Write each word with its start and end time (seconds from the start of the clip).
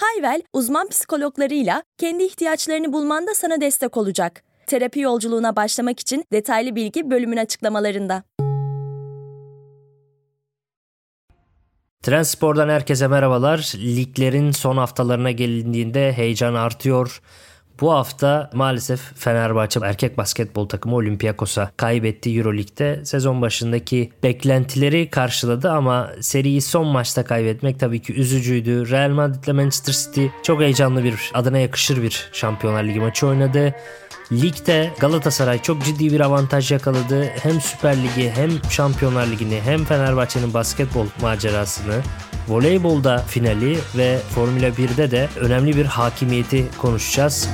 Hayvel, 0.00 0.42
uzman 0.52 0.88
psikologlarıyla 0.88 1.82
kendi 1.98 2.24
ihtiyaçlarını 2.24 2.92
bulmanda 2.92 3.34
sana 3.34 3.60
destek 3.60 3.96
olacak. 3.96 4.42
Terapi 4.66 5.00
yolculuğuna 5.00 5.56
başlamak 5.56 6.00
için 6.00 6.24
detaylı 6.32 6.76
bilgi 6.76 7.10
bölümün 7.10 7.36
açıklamalarında. 7.36 8.22
Transpor'dan 12.02 12.68
herkese 12.68 13.08
merhabalar. 13.08 13.72
Liglerin 13.76 14.50
son 14.50 14.76
haftalarına 14.76 15.30
gelindiğinde 15.30 16.12
heyecan 16.12 16.54
artıyor. 16.54 17.22
Bu 17.80 17.92
hafta 17.92 18.50
maalesef 18.54 19.00
Fenerbahçe 19.16 19.80
erkek 19.82 20.18
basketbol 20.18 20.68
takımı 20.68 20.96
Olympiakos'a 20.96 21.70
kaybetti 21.76 22.38
Euroleague'de. 22.38 23.04
Sezon 23.04 23.42
başındaki 23.42 24.12
beklentileri 24.22 25.10
karşıladı 25.10 25.70
ama 25.70 26.10
seriyi 26.20 26.60
son 26.60 26.86
maçta 26.86 27.24
kaybetmek 27.24 27.80
tabii 27.80 28.02
ki 28.02 28.14
üzücüydü. 28.14 28.90
Real 28.90 29.10
Madrid 29.10 29.44
ile 29.44 29.52
Manchester 29.52 29.92
City 29.92 30.26
çok 30.42 30.60
heyecanlı 30.60 31.04
bir 31.04 31.14
adına 31.34 31.58
yakışır 31.58 32.02
bir 32.02 32.30
Şampiyonlar 32.32 32.84
Ligi 32.84 33.00
maçı 33.00 33.26
oynadı. 33.26 33.74
Ligde 34.32 34.94
Galatasaray 35.00 35.62
çok 35.62 35.84
ciddi 35.84 36.12
bir 36.12 36.20
avantaj 36.20 36.72
yakaladı. 36.72 37.24
Hem 37.24 37.60
Süper 37.60 37.96
Ligi 37.96 38.32
hem 38.34 38.50
Şampiyonlar 38.70 39.26
Ligi'ni 39.26 39.60
hem 39.60 39.84
Fenerbahçe'nin 39.84 40.54
basketbol 40.54 41.06
macerasını 41.20 42.02
voleybolda 42.48 43.18
finali 43.18 43.78
ve 43.96 44.18
Formula 44.34 44.68
1'de 44.68 45.10
de 45.10 45.28
önemli 45.36 45.76
bir 45.76 45.84
hakimiyeti 45.84 46.66
konuşacağız. 46.78 47.48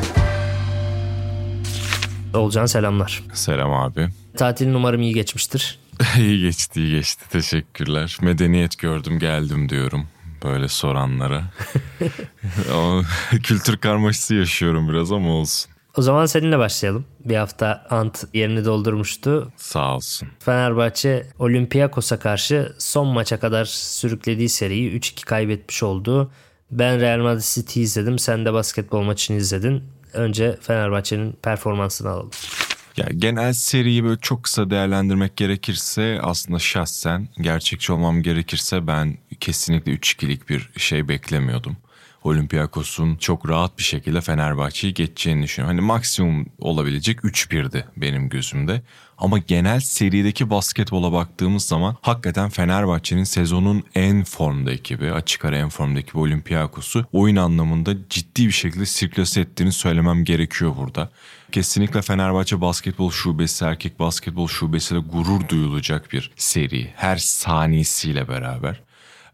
Olcan 2.34 2.66
selamlar. 2.66 3.22
Selam 3.32 3.72
abi. 3.72 4.08
Tatilin 4.36 4.74
umarım 4.74 5.02
iyi 5.02 5.14
geçmiştir. 5.14 5.78
İyi 6.18 6.40
geçti, 6.40 6.80
iyi 6.80 6.90
geçti. 6.90 7.24
Teşekkürler. 7.30 8.18
Medeniyet 8.20 8.78
gördüm, 8.78 9.18
geldim 9.18 9.68
diyorum 9.68 10.06
böyle 10.44 10.68
soranlara. 10.68 11.44
kültür 13.42 13.76
karmaşası 13.76 14.34
yaşıyorum 14.34 14.88
biraz 14.88 15.12
ama 15.12 15.28
olsun. 15.30 15.75
O 15.96 16.02
zaman 16.02 16.26
seninle 16.26 16.58
başlayalım. 16.58 17.04
Bir 17.24 17.36
hafta 17.36 17.86
Ant 17.90 18.24
yerini 18.34 18.64
doldurmuştu. 18.64 19.52
Sağ 19.56 19.96
olsun. 19.96 20.28
Fenerbahçe 20.38 21.26
Olympiakos'a 21.38 22.18
karşı 22.18 22.72
son 22.78 23.06
maça 23.06 23.40
kadar 23.40 23.64
sürüklediği 23.64 24.48
seriyi 24.48 25.00
3-2 25.00 25.24
kaybetmiş 25.24 25.82
oldu. 25.82 26.30
Ben 26.70 27.00
Real 27.00 27.18
Madrid 27.18 27.54
City 27.54 27.82
izledim. 27.82 28.18
Sen 28.18 28.44
de 28.44 28.52
basketbol 28.52 29.02
maçını 29.02 29.36
izledin. 29.36 29.84
Önce 30.12 30.58
Fenerbahçe'nin 30.60 31.32
performansını 31.42 32.08
alalım. 32.08 32.30
Ya 32.96 33.06
genel 33.16 33.52
seriyi 33.52 34.04
böyle 34.04 34.20
çok 34.20 34.42
kısa 34.42 34.70
değerlendirmek 34.70 35.36
gerekirse 35.36 36.20
aslında 36.22 36.58
şahsen 36.58 37.28
gerçekçi 37.40 37.92
olmam 37.92 38.22
gerekirse 38.22 38.86
ben 38.86 39.18
kesinlikle 39.40 39.92
3-2'lik 39.92 40.48
bir 40.48 40.70
şey 40.76 41.08
beklemiyordum. 41.08 41.76
Olympiakos'un 42.26 43.16
çok 43.16 43.48
rahat 43.48 43.78
bir 43.78 43.82
şekilde 43.82 44.20
Fenerbahçe'yi 44.20 44.94
geçeceğini 44.94 45.42
düşünüyorum. 45.42 45.76
Hani 45.76 45.86
maksimum 45.86 46.46
olabilecek 46.58 47.20
3-1'di 47.20 47.84
benim 47.96 48.28
gözümde. 48.28 48.82
Ama 49.18 49.38
genel 49.38 49.80
serideki 49.80 50.50
basketbola 50.50 51.12
baktığımız 51.12 51.64
zaman 51.64 51.96
hakikaten 52.02 52.48
Fenerbahçe'nin 52.48 53.24
sezonun 53.24 53.84
en 53.94 54.24
formda 54.24 54.72
ekibi, 54.72 55.12
açık 55.12 55.44
ara 55.44 55.56
en 55.56 55.68
formda 55.68 55.98
ekibi 55.98 56.18
Olympiakos'u 56.18 57.06
oyun 57.12 57.36
anlamında 57.36 58.08
ciddi 58.10 58.46
bir 58.46 58.52
şekilde 58.52 58.86
sirklase 58.86 59.40
ettiğini 59.40 59.72
söylemem 59.72 60.24
gerekiyor 60.24 60.76
burada. 60.76 61.10
Kesinlikle 61.52 62.02
Fenerbahçe 62.02 62.60
basketbol 62.60 63.10
şubesi, 63.10 63.64
erkek 63.64 63.98
basketbol 63.98 64.48
şubesiyle 64.48 65.00
gurur 65.00 65.48
duyulacak 65.48 66.12
bir 66.12 66.30
seri. 66.36 66.92
Her 66.96 67.16
saniyesiyle 67.16 68.28
beraber 68.28 68.85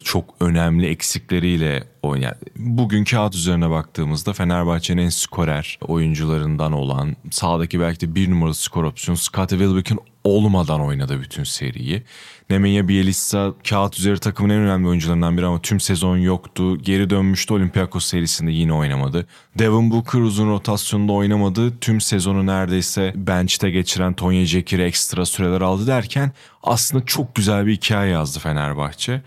çok 0.04 0.34
önemli 0.40 0.86
eksikleriyle 0.86 1.84
oynayan. 2.02 2.34
Bugün 2.56 3.04
kağıt 3.04 3.34
üzerine 3.34 3.70
baktığımızda 3.70 4.32
Fenerbahçe'nin 4.32 5.02
en 5.02 5.08
skorer 5.08 5.78
oyuncularından 5.80 6.72
olan 6.72 7.16
sağdaki 7.30 7.80
belki 7.80 8.00
de 8.00 8.14
bir 8.14 8.30
numaralı 8.30 8.54
skor 8.54 8.84
opsiyonu 8.84 9.18
Scottie 9.18 9.58
Wilbeck'in 9.58 9.98
olmadan 10.24 10.80
oynadı 10.80 11.20
bütün 11.20 11.44
seriyi. 11.44 12.02
Nemanja 12.50 12.88
Bielitsa 12.88 13.52
kağıt 13.68 13.98
üzeri 13.98 14.18
takımın 14.18 14.50
en 14.50 14.60
önemli 14.60 14.88
oyuncularından 14.88 15.36
biri 15.38 15.46
ama 15.46 15.62
tüm 15.62 15.80
sezon 15.80 16.16
yoktu. 16.16 16.78
Geri 16.78 17.10
dönmüştü 17.10 17.54
Olympiakos 17.54 18.06
serisinde 18.06 18.50
yine 18.50 18.72
oynamadı. 18.72 19.26
Devin 19.58 19.90
Booker 19.90 20.20
uzun 20.20 20.50
rotasyonda 20.50 21.12
oynamadı. 21.12 21.78
Tüm 21.78 22.00
sezonu 22.00 22.46
neredeyse 22.46 23.12
bench'te 23.16 23.70
geçiren 23.70 24.14
Tonya 24.14 24.44
Jekir'e 24.44 24.84
ekstra 24.84 25.26
süreler 25.26 25.60
aldı 25.60 25.86
derken 25.86 26.32
aslında 26.62 27.06
çok 27.06 27.34
güzel 27.34 27.66
bir 27.66 27.72
hikaye 27.72 28.10
yazdı 28.10 28.38
Fenerbahçe. 28.38 29.22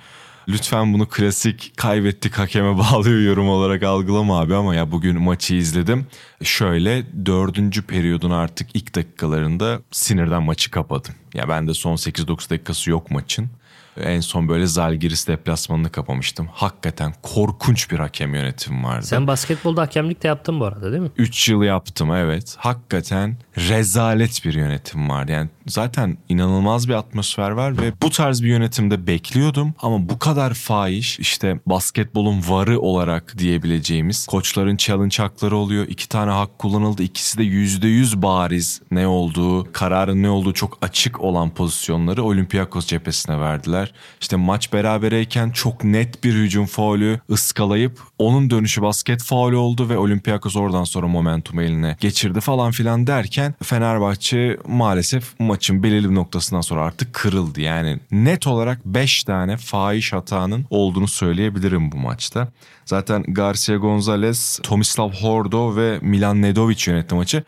Lütfen 0.48 0.94
bunu 0.94 1.08
klasik 1.10 1.74
kaybettik 1.78 2.34
hakeme 2.34 2.78
bağlıyor 2.78 3.20
yorum 3.20 3.50
olarak 3.50 3.84
algılama 3.84 4.40
abi 4.40 4.56
ama 4.56 4.76
ya 4.76 4.92
bugün 4.92 5.22
maçı 5.22 5.56
izledim. 5.56 6.08
Şöyle 6.44 7.04
dördüncü 7.26 7.82
periyodun 7.82 8.32
artık 8.32 8.70
ilk 8.74 8.96
dakikalarında 8.96 9.82
sinirden 9.92 10.44
maçı 10.44 10.72
kapadım. 10.72 11.16
Ya 11.34 11.50
ben 11.50 11.68
de 11.68 11.74
son 11.74 11.96
8-9 11.96 12.50
dakikası 12.50 12.90
yok 12.90 13.12
maçın. 13.12 13.50
En 13.98 14.20
son 14.20 14.48
böyle 14.48 14.68
Zalgiris 14.68 15.28
deplasmanını 15.28 15.92
kapamıştım. 15.92 16.50
Hakikaten 16.54 17.14
korkunç 17.22 17.92
bir 17.92 18.00
hakem 18.00 18.36
yönetimi 18.36 18.84
vardı. 18.84 19.06
Sen 19.06 19.28
basketbolda 19.28 19.82
hakemlik 19.82 20.24
de 20.24 20.28
yaptın 20.28 20.60
bu 20.60 20.66
arada 20.66 20.92
değil 20.92 21.04
mi? 21.04 21.12
3 21.18 21.50
yıl 21.50 21.64
yaptım 21.64 22.12
evet. 22.12 22.56
Hakikaten 22.60 23.38
rezalet 23.58 24.46
bir 24.46 24.54
yönetim 24.54 25.10
var. 25.10 25.28
Yani 25.28 25.50
zaten 25.68 26.18
inanılmaz 26.30 26.90
bir 26.90 26.94
atmosfer 26.94 27.50
var 27.50 27.82
ve 27.82 27.94
bu 28.02 28.10
tarz 28.10 28.44
bir 28.44 28.48
yönetimde 28.48 29.08
bekliyordum 29.08 29.74
ama 29.82 30.10
bu 30.10 30.20
kadar 30.20 30.54
fahiş 30.54 31.20
işte 31.20 31.60
basketbolun 31.66 32.44
varı 32.50 32.80
olarak 32.80 33.38
diyebileceğimiz 33.38 34.26
koçların 34.26 34.78
challenge 34.78 35.18
hakları 35.18 35.58
oluyor. 35.58 35.88
İki 35.88 36.10
tane 36.10 36.32
hak 36.32 36.60
kullanıldı. 36.60 37.04
İkisi 37.04 37.38
de 37.38 37.44
yüzde 37.44 37.88
yüz 37.88 38.22
bariz 38.22 38.82
ne 38.92 39.08
olduğu, 39.08 39.72
kararın 39.74 40.24
ne 40.24 40.30
olduğu 40.30 40.54
çok 40.54 40.78
açık 40.82 41.22
olan 41.22 41.50
pozisyonları 41.50 42.24
Olympiakos 42.24 42.86
cephesine 42.86 43.40
verdiler. 43.40 43.85
İşte 44.22 44.36
maç 44.36 44.74
berabereyken 44.74 45.50
çok 45.50 45.84
net 45.84 46.24
bir 46.24 46.34
hücum 46.34 46.66
faulü 46.66 47.20
ıskalayıp 47.30 48.00
onun 48.18 48.50
dönüşü 48.50 48.82
basket 48.82 49.24
faulü 49.24 49.56
oldu 49.56 49.90
ve 49.90 49.98
Olympiakos 49.98 50.56
oradan 50.56 50.84
sonra 50.84 51.08
momentum 51.08 51.60
eline 51.60 51.98
geçirdi 52.00 52.42
falan 52.42 52.72
filan 52.72 53.08
derken 53.08 53.56
Fenerbahçe 53.64 54.58
maalesef 54.68 55.40
maçın 55.40 55.84
belirli 55.84 56.10
bir 56.10 56.16
noktasından 56.16 56.62
sonra 56.62 56.82
artık 56.82 57.14
kırıldı. 57.14 57.62
Yani 57.62 58.00
net 58.12 58.48
olarak 58.48 58.86
5 58.86 59.24
tane 59.24 59.58
fahiş 59.58 60.14
hatanın 60.14 60.66
olduğunu 60.70 61.08
söyleyebilirim 61.08 61.92
bu 61.92 61.98
maçta. 61.98 62.48
Zaten 62.86 63.24
Garcia 63.28 63.76
Gonzalez, 63.76 64.60
Tomislav 64.64 65.12
Hordo 65.12 65.76
ve 65.76 66.00
Milan 66.02 66.42
Nedovic 66.42 66.84
yönetti 66.88 67.16
maçı. 67.16 67.44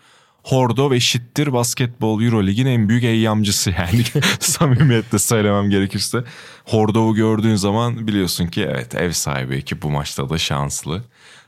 Hordo 0.48 0.94
eşittir 0.94 1.54
basketbol 1.54 2.22
Eurolig'in 2.22 2.66
en 2.66 2.90
büyük 2.90 3.04
eyyamcısı 3.04 3.70
yani 3.78 4.04
samimiyetle 4.40 5.20
söylemem 5.20 5.70
gerekirse. 5.70 6.24
Hordov'u 6.66 7.16
gördüğün 7.16 7.56
zaman 7.56 8.08
biliyorsun 8.08 8.48
ki 8.48 8.62
evet 8.62 8.96
ev 8.96 9.12
sahibi 9.12 9.56
ekip 9.56 9.82
bu 9.82 9.90
maçta 9.90 10.30
da 10.30 10.38
şanslı. 10.38 11.04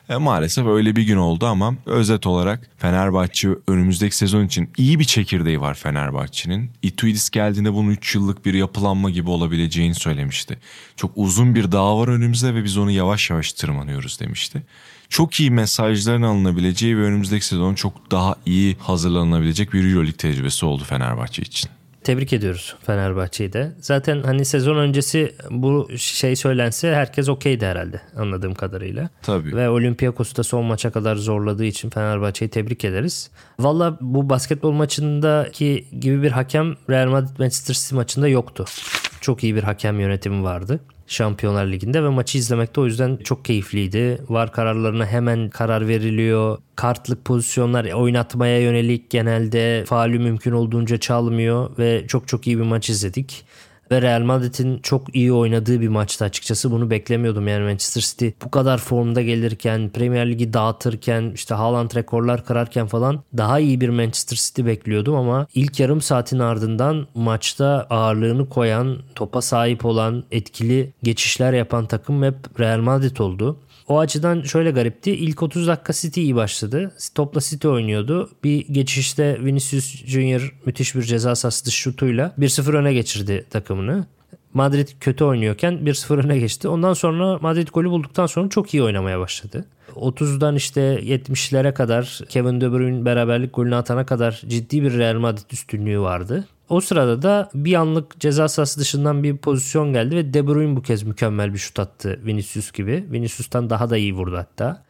E, 0.10 0.16
maalesef 0.16 0.68
öyle 0.68 0.96
bir 0.96 1.04
gün 1.04 1.18
oldu 1.18 1.46
ama 1.46 1.76
özet 1.86 2.28
olarak 2.28 2.70
Fenerbahçe 2.78 3.50
önümüzdeki 3.68 4.18
sezon 4.18 4.46
için 4.46 4.70
iyi 4.78 5.00
bir 5.00 5.04
çekirdeği 5.04 5.62
var 5.62 5.74
Fenerbahçe'nin. 5.74 6.72
Ituidis 6.82 7.30
geldiğinde 7.30 7.74
bunun 7.74 7.90
3 7.90 8.16
yıllık 8.16 8.46
bir 8.46 8.54
yapılanma 8.54 9.10
gibi 9.10 9.30
olabileceğini 9.30 9.96
söylemişti. 9.96 10.60
Çok 10.96 11.12
uzun 11.16 11.56
bir 11.56 11.72
dağ 11.72 11.98
var 11.98 12.08
önümüzde 12.08 12.56
ve 12.56 12.64
biz 12.64 12.78
onu 12.78 12.92
yavaş 12.92 13.30
yavaş 13.30 13.54
tırmanıyoruz 13.54 14.20
demişti. 14.20 14.64
Çok 15.10 15.40
iyi 15.40 15.52
mesajların 15.52 16.22
alınabileceği 16.22 16.98
ve 16.98 17.02
önümüzdeki 17.02 17.46
sezon 17.46 17.76
çok 17.76 18.12
daha 18.12 18.36
iyi 18.46 18.76
hazırlanabilecek 18.80 19.74
bir 19.74 19.84
Euroleague 19.84 20.18
tecrübesi 20.18 20.66
oldu 20.66 20.84
Fenerbahçe 20.84 21.42
için. 21.42 21.70
Tebrik 22.04 22.34
ediyoruz 22.34 22.76
Fenerbahçe'yi 22.86 23.54
de. 23.54 23.72
Zaten 23.82 24.24
hani 24.24 24.46
sezon 24.46 24.76
öncesi 24.76 25.36
bu 25.50 25.90
şey 25.98 26.36
söylense 26.36 26.96
herkes 26.96 27.30
okeydi 27.30 27.66
herhalde 27.66 28.02
anladığım 28.18 28.54
kadarıyla. 28.54 29.10
Tabii. 29.22 29.56
Ve 29.56 29.70
Olympiakos'u 29.70 30.36
da 30.36 30.44
son 30.44 30.66
maça 30.66 30.92
kadar 30.92 31.16
zorladığı 31.16 31.66
için 31.66 31.90
Fenerbahçe'yi 31.90 32.50
tebrik 32.50 32.86
ederiz. 32.86 33.30
Valla 33.60 33.98
bu 34.02 34.30
basketbol 34.30 34.72
maçındaki 34.72 35.86
gibi 36.00 36.24
bir 36.24 36.32
hakem 36.32 36.76
Real 36.90 37.08
Madrid 37.08 37.40
Manchester 37.40 37.74
City 37.74 37.96
maçında 37.96 38.28
yoktu. 38.28 38.66
Çok 39.22 39.44
iyi 39.44 39.56
bir 39.56 39.64
hakem 39.64 40.00
yönetimi 40.00 40.44
vardı. 40.44 40.80
Şampiyonlar 41.10 41.66
Ligi'nde 41.66 42.04
ve 42.04 42.10
maçı 42.10 42.38
izlemek 42.38 42.76
de 42.76 42.82
o 42.82 42.86
yüzden 42.86 43.18
çok 43.18 43.46
keyifliydi. 43.46 44.22
Var 44.30 44.52
kararlarına 44.52 45.06
hemen 45.06 45.50
karar 45.50 45.88
veriliyor. 45.88 46.58
Kartlık 46.76 47.26
pozisyonlar 47.26 47.92
oynatmaya 47.92 48.62
yönelik 48.62 49.10
genelde 49.10 49.84
faali 49.88 50.20
mümkün 50.20 50.52
olduğunca 50.52 50.98
çalmıyor 50.98 51.78
ve 51.80 52.06
çok 52.08 52.28
çok 52.28 52.48
iyi 52.48 52.58
bir 52.58 52.64
maç 52.64 52.90
izledik 52.90 53.46
ve 53.92 54.02
Real 54.02 54.22
Madrid'in 54.22 54.80
çok 54.80 55.16
iyi 55.16 55.34
oynadığı 55.34 55.82
bir 55.82 55.88
maçtı 55.88 56.26
açıkçası. 56.26 56.72
Bunu 56.72 56.90
beklemiyordum 56.90 57.48
yani 57.48 57.64
Manchester 57.64 58.02
City 58.02 58.28
bu 58.46 58.52
kadar 58.52 58.78
formda 58.78 59.22
gelirken, 59.22 59.90
Premier 59.90 60.30
Ligi 60.30 60.54
dağıtırken, 60.54 61.32
işte 61.36 61.56
Haaland 61.56 61.96
rekorlar 61.96 62.46
kırarken 62.46 62.88
falan 62.88 63.24
daha 63.38 63.60
iyi 63.60 63.82
bir 63.82 63.90
Manchester 63.90 64.38
City 64.38 64.66
bekliyordum 64.66 65.16
ama 65.16 65.48
ilk 65.56 65.80
yarım 65.80 66.02
saatin 66.02 66.40
ardından 66.40 67.08
maçta 67.16 67.88
ağırlığını 67.90 68.50
koyan, 68.50 68.98
topa 69.16 69.42
sahip 69.42 69.86
olan, 69.86 70.24
etkili 70.32 70.94
geçişler 71.04 71.54
yapan 71.54 71.86
takım 71.86 72.24
hep 72.24 72.60
Real 72.60 72.80
Madrid 72.80 73.18
oldu. 73.18 73.58
O 73.90 74.00
açıdan 74.00 74.42
şöyle 74.42 74.72
garipti. 74.72 75.12
İlk 75.12 75.44
30 75.44 75.68
dakika 75.68 75.94
City 75.94 76.22
iyi 76.22 76.36
başladı. 76.36 76.92
Topla 77.16 77.42
City 77.42 77.68
oynuyordu. 77.68 78.30
Bir 78.44 78.68
geçişte 78.68 79.46
Vinicius 79.46 80.06
Junior 80.06 80.56
müthiş 80.66 80.96
bir 80.96 81.02
ceza 81.02 81.36
sahası 81.36 81.72
şutuyla 81.72 82.34
1-0 82.40 82.78
öne 82.78 82.94
geçirdi 82.94 83.46
takımını. 83.50 84.06
Madrid 84.54 84.88
kötü 85.00 85.24
oynuyorken 85.24 85.74
1-0 85.74 86.26
öne 86.26 86.40
geçti. 86.40 86.68
Ondan 86.68 86.94
sonra 86.94 87.38
Madrid 87.38 87.68
golü 87.74 87.90
bulduktan 87.90 88.26
sonra 88.26 88.50
çok 88.50 88.74
iyi 88.74 88.84
oynamaya 88.84 89.20
başladı. 89.20 89.66
30'dan 89.96 90.56
işte 90.56 90.82
70'lere 90.82 91.74
kadar 91.74 92.20
Kevin 92.30 92.62
De 92.62 92.72
Bruyne 92.72 93.06
beraberlik 93.06 93.54
golünü 93.54 93.76
atana 93.76 94.06
kadar 94.06 94.42
ciddi 94.48 94.84
bir 94.84 94.98
Real 94.98 95.16
Madrid 95.16 95.52
üstünlüğü 95.52 96.00
vardı. 96.00 96.48
O 96.70 96.82
sırada 96.82 97.22
da 97.22 97.50
bir 97.54 97.74
anlık 97.74 98.20
ceza 98.20 98.48
sahası 98.48 98.80
dışından 98.80 99.24
bir 99.24 99.38
pozisyon 99.38 99.94
geldi 99.94 100.16
ve 100.16 100.34
De 100.34 100.48
Bruyne 100.48 100.76
bu 100.76 100.82
kez 100.82 101.04
mükemmel 101.04 101.54
bir 101.54 101.58
şut 101.58 101.80
attı 101.80 102.20
Vinicius 102.26 102.72
gibi. 102.72 103.06
Vinicius'tan 103.12 103.70
daha 103.70 103.90
da 103.90 103.98
iyi 103.98 104.14
vurdu 104.14 104.38
hatta. 104.38 104.84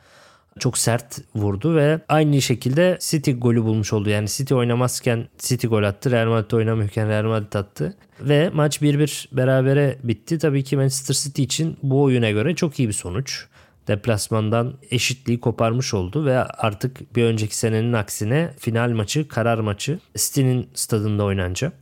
Çok 0.60 0.78
sert 0.78 1.22
vurdu 1.36 1.76
ve 1.76 2.00
aynı 2.10 2.42
şekilde 2.42 2.98
City 3.02 3.32
golü 3.32 3.64
bulmuş 3.64 3.94
oldu. 3.94 4.10
Yani 4.10 4.28
City 4.28 4.54
oynamazken 4.54 5.28
City 5.38 5.68
gol 5.68 5.84
attı. 5.84 6.12
Real 6.12 6.28
Madrid 6.28 6.52
oynamıyorken 6.52 7.10
Real 7.10 7.24
Madrid 7.24 7.54
attı. 7.54 7.98
Ve 8.22 8.50
maç 8.54 8.82
1-1 8.82 9.38
berabere 9.38 9.98
bitti. 10.04 10.38
Tabii 10.38 10.64
ki 10.64 10.78
Manchester 10.78 11.16
City 11.16 11.44
için 11.44 11.78
bu 11.84 12.02
oyuna 12.02 12.30
göre 12.30 12.56
çok 12.56 12.80
iyi 12.80 12.88
bir 12.88 12.94
sonuç 12.94 13.48
deplasmandan 13.90 14.74
eşitliği 14.92 15.40
koparmış 15.40 15.94
oldu 15.94 16.26
ve 16.26 16.38
artık 16.44 17.16
bir 17.16 17.24
önceki 17.24 17.58
senenin 17.58 17.94
aksine 17.94 18.54
final 18.60 18.90
maçı, 18.90 19.28
karar 19.28 19.60
maçı 19.60 20.00
City'nin 20.18 20.70
stadında 20.74 21.24
oynanacak. 21.24 21.74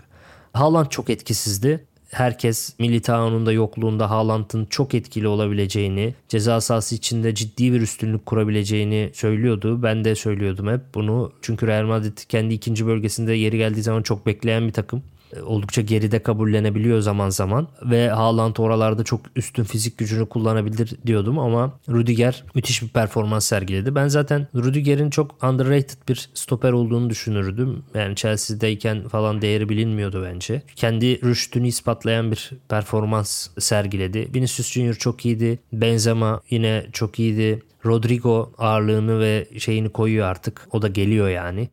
Haaland 0.54 0.88
çok 0.88 1.10
etkisizdi. 1.10 1.87
Herkes 2.12 2.80
Militao'nun 2.80 3.46
da 3.46 3.52
yokluğunda 3.52 4.10
Haaland'ın 4.10 4.66
çok 4.66 4.94
etkili 4.94 5.28
olabileceğini, 5.28 6.14
ceza 6.30 6.62
sahası 6.62 6.96
içinde 6.96 7.36
ciddi 7.36 7.74
bir 7.74 7.82
üstünlük 7.82 8.26
kurabileceğini 8.26 9.10
söylüyordu. 9.14 9.84
Ben 9.84 10.04
de 10.04 10.16
söylüyordum 10.16 10.68
hep 10.68 10.82
bunu. 10.96 11.32
Çünkü 11.42 11.68
Real 11.68 11.86
Madrid 11.86 12.18
kendi 12.30 12.54
ikinci 12.54 12.86
bölgesinde 12.86 13.34
yeri 13.34 13.58
geldiği 13.58 13.82
zaman 13.82 14.02
çok 14.02 14.26
bekleyen 14.26 14.68
bir 14.68 14.74
takım 14.74 15.04
oldukça 15.46 15.82
geride 15.82 16.24
kabullenebiliyor 16.24 17.00
zaman 17.00 17.30
zaman 17.30 17.68
ve 17.84 18.10
Haaland 18.10 18.56
oralarda 18.58 19.04
çok 19.04 19.22
üstün 19.36 19.64
fizik 19.64 19.98
gücünü 19.98 20.26
kullanabilir 20.26 20.96
diyordum 21.06 21.40
ama 21.40 21.80
Rudiger 21.90 22.44
müthiş 22.56 22.82
bir 22.82 22.88
performans 22.88 23.46
sergiledi. 23.46 23.96
Ben 23.96 24.08
zaten 24.08 24.48
Rudiger'in 24.56 25.10
çok 25.10 25.44
underrated 25.44 25.98
bir 26.10 26.30
stoper 26.34 26.72
olduğunu 26.72 27.10
düşünürdüm. 27.10 27.84
Yani 27.96 28.16
Chelsea'deyken 28.16 29.08
falan 29.08 29.42
değeri 29.42 29.70
bilinmiyordu 29.70 30.28
bence. 30.32 30.62
Kendi 30.76 31.22
rüştünü 31.22 31.68
ispatlayan 31.68 32.32
bir 32.32 32.52
performans 32.70 33.48
sergiledi. 33.60 34.30
Vinicius 34.36 34.72
Junior 34.72 34.94
çok 34.94 35.26
iyiydi. 35.26 35.60
Benzema 35.74 36.42
yine 36.50 36.86
çok 36.94 37.20
iyiydi. 37.20 37.62
Rodrigo 37.86 38.52
ağırlığını 38.58 39.20
ve 39.20 39.48
şeyini 39.58 39.90
koyuyor 39.90 40.28
artık. 40.28 40.68
O 40.72 40.82
da 40.82 40.88
geliyor 40.88 41.30
yani. 41.30 41.70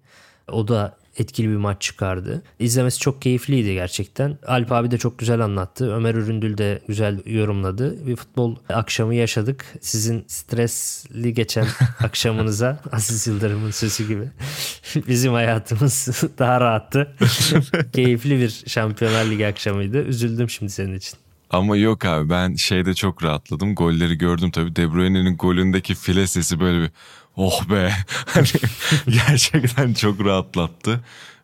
O 0.53 0.69
da 0.69 0.97
etkili 1.17 1.49
bir 1.49 1.57
maç 1.57 1.83
çıkardı. 1.83 2.43
İzlemesi 2.59 3.01
çok 3.01 3.23
keyifliydi 3.23 3.75
gerçekten. 3.75 4.39
Alp 4.47 4.73
abi 4.73 4.91
de 4.91 4.99
çok 4.99 5.19
güzel 5.19 5.41
anlattı. 5.41 5.95
Ömer 5.95 6.15
Üründül 6.15 6.59
de 6.59 6.83
güzel 6.89 7.23
yorumladı. 7.27 8.07
Bir 8.07 8.17
futbol 8.17 8.57
akşamı 8.69 9.15
yaşadık. 9.15 9.65
Sizin 9.81 10.25
stresli 10.27 11.35
geçen 11.35 11.67
akşamınıza 12.05 12.81
Aziz 12.93 13.27
Yıldırım'ın 13.27 13.71
sözü 13.71 14.09
gibi. 14.09 14.29
Bizim 15.09 15.33
hayatımız 15.33 16.23
daha 16.39 16.61
rahattı. 16.61 17.17
Keyifli 17.93 18.41
bir 18.41 18.65
Şampiyonlar 18.67 19.25
Ligi 19.25 19.47
akşamıydı. 19.47 20.03
Üzüldüm 20.03 20.51
şimdi 20.51 20.73
senin 20.73 20.95
için. 20.95 21.19
Ama 21.51 21.77
yok 21.77 22.05
abi 22.05 22.31
ben 22.31 22.55
şeyde 22.55 22.95
çok 22.95 23.25
rahatladım. 23.25 23.75
Golleri 23.75 24.19
gördüm 24.19 24.51
tabii. 24.51 24.77
De 24.77 24.93
Bruyne'nin 24.93 25.37
golündeki 25.37 25.95
file 25.95 26.27
sesi 26.27 26.61
böyle 26.61 26.83
bir 26.83 26.91
oh 27.37 27.71
be. 27.71 27.93
Hani 28.27 28.47
gerçekten 29.09 29.95
çok 29.95 30.25
rahatlattı. 30.25 31.01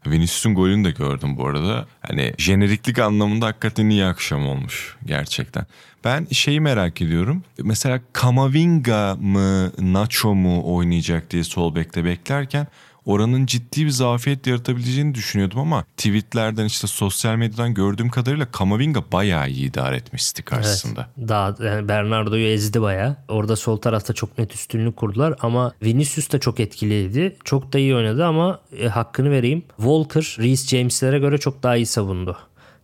Vinicius'un 0.06 0.54
golünü 0.54 0.84
de 0.84 0.90
gördüm 0.90 1.37
bu 1.37 1.46
arada. 1.46 1.87
Hani 2.00 2.34
jeneriklik 2.38 2.98
anlamında 2.98 3.46
hakikaten 3.46 3.88
iyi 3.88 4.04
akşam 4.04 4.48
olmuş 4.48 4.96
gerçekten. 5.06 5.66
Ben 6.04 6.26
şeyi 6.32 6.60
merak 6.60 7.02
ediyorum. 7.02 7.42
Mesela 7.58 8.00
Kamavinga 8.12 9.16
mı 9.20 9.72
Nacho 9.78 10.34
mu 10.34 10.75
oynayacak 10.76 11.31
diye 11.31 11.44
sol 11.44 11.75
bekte 11.75 12.04
beklerken 12.04 12.66
oranın 13.05 13.47
ciddi 13.47 13.85
bir 13.85 13.91
zafiyet 13.91 14.47
yaratabileceğini 14.47 15.14
düşünüyordum 15.14 15.58
ama 15.58 15.85
tweetlerden 15.97 16.64
işte 16.64 16.87
sosyal 16.87 17.37
medyadan 17.37 17.75
gördüğüm 17.75 18.08
kadarıyla 18.08 18.50
Kamavinga 18.50 19.02
bayağı 19.12 19.50
iyi 19.50 19.69
idare 19.69 19.97
etmiş 19.97 20.32
karşısında. 20.44 21.06
Evet, 21.19 21.29
daha 21.29 21.55
yani 21.64 21.88
Bernardo'yu 21.88 22.47
ezdi 22.47 22.82
bayağı. 22.82 23.17
Orada 23.29 23.56
sol 23.56 23.76
tarafta 23.76 24.12
çok 24.12 24.38
net 24.38 24.55
üstünlük 24.55 24.97
kurdular 24.97 25.35
ama 25.41 25.73
Vinicius 25.82 26.32
da 26.32 26.41
çok 26.41 26.61
etkiliydi. 26.61 27.37
Çok 27.44 27.73
da 27.73 27.79
iyi 27.79 27.94
oynadı 27.94 28.25
ama 28.25 28.61
e, 28.79 28.88
hakkını 28.88 29.31
vereyim. 29.31 29.62
Walker, 29.76 30.37
Reece 30.38 30.76
James'lere 30.76 31.19
göre 31.19 31.38
çok 31.38 31.62
daha 31.62 31.76
iyi 31.76 31.87
savundu. 31.87 32.37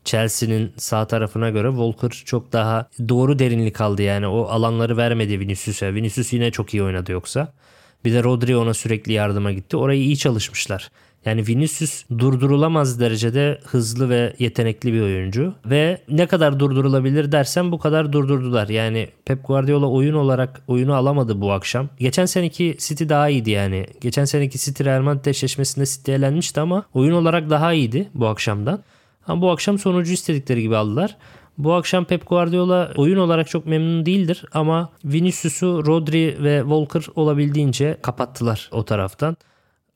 Chelsea'nin 0.05 0.73
sağ 0.77 1.07
tarafına 1.07 1.51
göre 1.51 1.69
Walker 1.69 2.23
çok 2.25 2.53
daha 2.53 2.89
doğru 3.09 3.39
derinlik 3.39 3.81
aldı 3.81 4.03
yani 4.03 4.27
o 4.27 4.43
alanları 4.45 4.97
vermedi 4.97 5.41
Vinicius'a. 5.41 5.95
Vinicius 5.95 6.33
yine 6.33 6.51
çok 6.51 6.75
iyi 6.75 6.83
oynadı 6.83 7.13
yoksa. 7.13 7.53
Bir 8.05 8.13
de 8.13 8.25
Rodri 8.25 8.57
ona 8.57 8.75
sürekli 8.75 9.13
yardıma 9.13 9.53
gitti. 9.53 9.77
Orayı 9.77 10.01
iyi 10.03 10.17
çalışmışlar. 10.17 10.91
Yani 11.27 11.47
Vinicius 11.47 12.05
durdurulamaz 12.19 13.01
derecede 13.01 13.61
hızlı 13.65 14.11
ve 14.11 14.33
yetenekli 14.39 14.93
bir 14.93 15.01
oyuncu. 15.01 15.55
Ve 15.67 15.99
ne 16.09 16.27
kadar 16.27 16.61
durdurulabilir 16.61 17.33
dersen 17.33 17.73
bu 17.73 17.79
kadar 17.79 18.13
durdurdular. 18.13 18.69
Yani 18.69 19.09
Pep 19.25 19.47
Guardiola 19.47 19.87
oyun 19.87 20.15
olarak 20.15 20.63
oyunu 20.69 20.95
alamadı 20.95 21.41
bu 21.41 21.53
akşam. 21.53 21.89
Geçen 21.99 22.27
seneki 22.27 22.77
City 22.79 23.05
daha 23.09 23.29
iyiydi 23.29 23.51
yani. 23.51 23.87
Geçen 24.01 24.25
seneki 24.25 24.59
City 24.59 24.85
Real 24.85 25.03
Madrid 25.03 25.25
eşleşmesinde 25.25 25.87
City 25.87 26.15
elenmişti 26.15 26.61
ama 26.61 26.85
oyun 26.95 27.13
olarak 27.13 27.51
daha 27.51 27.73
iyiydi 27.73 28.09
bu 28.15 28.27
akşamdan. 28.27 28.83
Ama 29.27 29.43
bu 29.43 29.51
akşam 29.51 29.79
sonucu 29.79 30.13
istedikleri 30.13 30.63
gibi 30.63 30.77
aldılar. 30.77 31.17
Bu 31.59 31.75
akşam 31.75 32.05
Pep 32.05 32.29
Guardiola 32.29 32.93
oyun 32.97 33.19
olarak 33.19 33.49
çok 33.49 33.67
memnun 33.67 34.07
değildir 34.07 34.45
ama 34.53 34.91
Vinicius'u 35.05 35.87
Rodri 35.87 36.37
ve 36.43 36.61
Walker 36.61 37.05
olabildiğince 37.15 37.99
kapattılar 38.03 38.69
o 38.73 38.85
taraftan. 38.85 39.37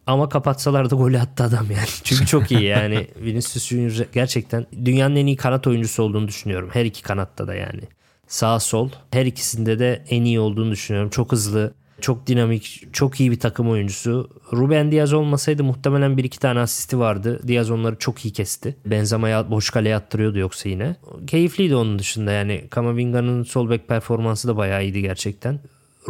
Ama 0.07 0.29
kapatsalar 0.29 0.90
da 0.90 0.95
golü 0.97 1.19
attı 1.19 1.45
adam 1.45 1.67
yani. 1.71 1.88
Çünkü 2.05 2.26
çok 2.26 2.50
iyi 2.50 2.62
yani. 2.62 3.07
Vinicius 3.17 3.67
Junior 3.67 4.07
gerçekten 4.12 4.67
dünyanın 4.85 5.17
en 5.17 5.26
iyi 5.26 5.37
kanat 5.37 5.67
oyuncusu 5.67 6.02
olduğunu 6.02 6.29
düşünüyorum. 6.29 6.71
Her 6.73 6.85
iki 6.85 7.02
kanatta 7.02 7.47
da 7.47 7.55
yani. 7.55 7.83
Sağ 8.26 8.61
sol 8.61 8.88
her 9.11 9.26
ikisinde 9.26 9.79
de 9.79 10.05
en 10.11 10.25
iyi 10.25 10.40
olduğunu 10.40 10.71
düşünüyorum. 10.71 11.11
Çok 11.11 11.33
hızlı, 11.33 11.75
çok 12.00 12.26
dinamik, 12.26 12.88
çok 12.92 13.21
iyi 13.21 13.30
bir 13.30 13.40
takım 13.40 13.71
oyuncusu. 13.71 14.30
Ruben 14.52 14.92
Diaz 14.92 15.12
olmasaydı 15.12 15.64
muhtemelen 15.64 16.16
bir 16.16 16.25
iki 16.25 16.38
tane 16.38 16.61
asisti 16.61 16.99
vardı. 16.99 17.40
Diaz 17.49 17.71
onları 17.71 17.97
çok 17.97 18.25
iyi 18.25 18.33
kesti. 18.33 18.76
Benzema'ya 18.87 19.50
boş 19.50 19.71
kaleye 19.71 19.97
attırıyordu 19.97 20.38
yoksa 20.38 20.69
yine. 20.69 20.97
Keyifliydi 21.26 21.76
onun 21.76 21.99
dışında 21.99 22.33
yani. 22.33 22.64
Kamavinga'nın 22.71 23.42
sol 23.42 23.71
bek 23.71 23.88
performansı 23.88 24.49
da 24.49 24.57
bayağı 24.57 24.85
iyiydi 24.85 25.02
gerçekten. 25.02 25.61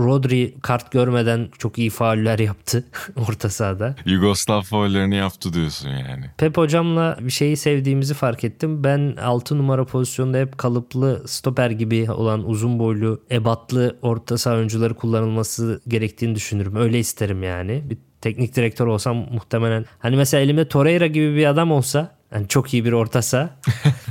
Rodri 0.04 0.54
kart 0.62 0.92
görmeden 0.92 1.48
çok 1.58 1.78
iyi 1.78 1.90
fauller 1.90 2.38
yaptı 2.38 2.84
orta 3.28 3.50
sahada. 3.50 3.94
Yugoslav 4.04 4.62
faullerini 4.62 5.16
yaptı 5.16 5.52
diyorsun 5.52 5.88
yani. 5.88 6.24
Pep 6.38 6.56
hocamla 6.56 7.16
bir 7.20 7.30
şeyi 7.30 7.56
sevdiğimizi 7.56 8.14
fark 8.14 8.44
ettim. 8.44 8.84
Ben 8.84 9.16
6 9.22 9.58
numara 9.58 9.84
pozisyonda 9.84 10.38
hep 10.38 10.58
kalıplı 10.58 11.22
stoper 11.26 11.70
gibi 11.70 12.10
olan 12.10 12.48
uzun 12.48 12.78
boylu, 12.78 13.22
ebatlı 13.30 13.98
orta 14.02 14.38
saha 14.38 14.56
oyuncuları 14.56 14.94
kullanılması 14.94 15.80
gerektiğini 15.88 16.34
düşünürüm. 16.34 16.76
Öyle 16.76 16.98
isterim 16.98 17.42
yani. 17.42 17.82
Bir 17.90 17.98
teknik 18.20 18.56
direktör 18.56 18.86
olsam 18.86 19.16
muhtemelen 19.16 19.84
hani 19.98 20.16
mesela 20.16 20.40
elimde 20.40 20.68
Torreira 20.68 21.06
gibi 21.06 21.36
bir 21.36 21.46
adam 21.46 21.72
olsa 21.72 22.16
yani 22.32 22.48
çok 22.48 22.74
iyi 22.74 22.84
bir 22.84 22.92
orta 22.92 23.22
saha. 23.22 23.50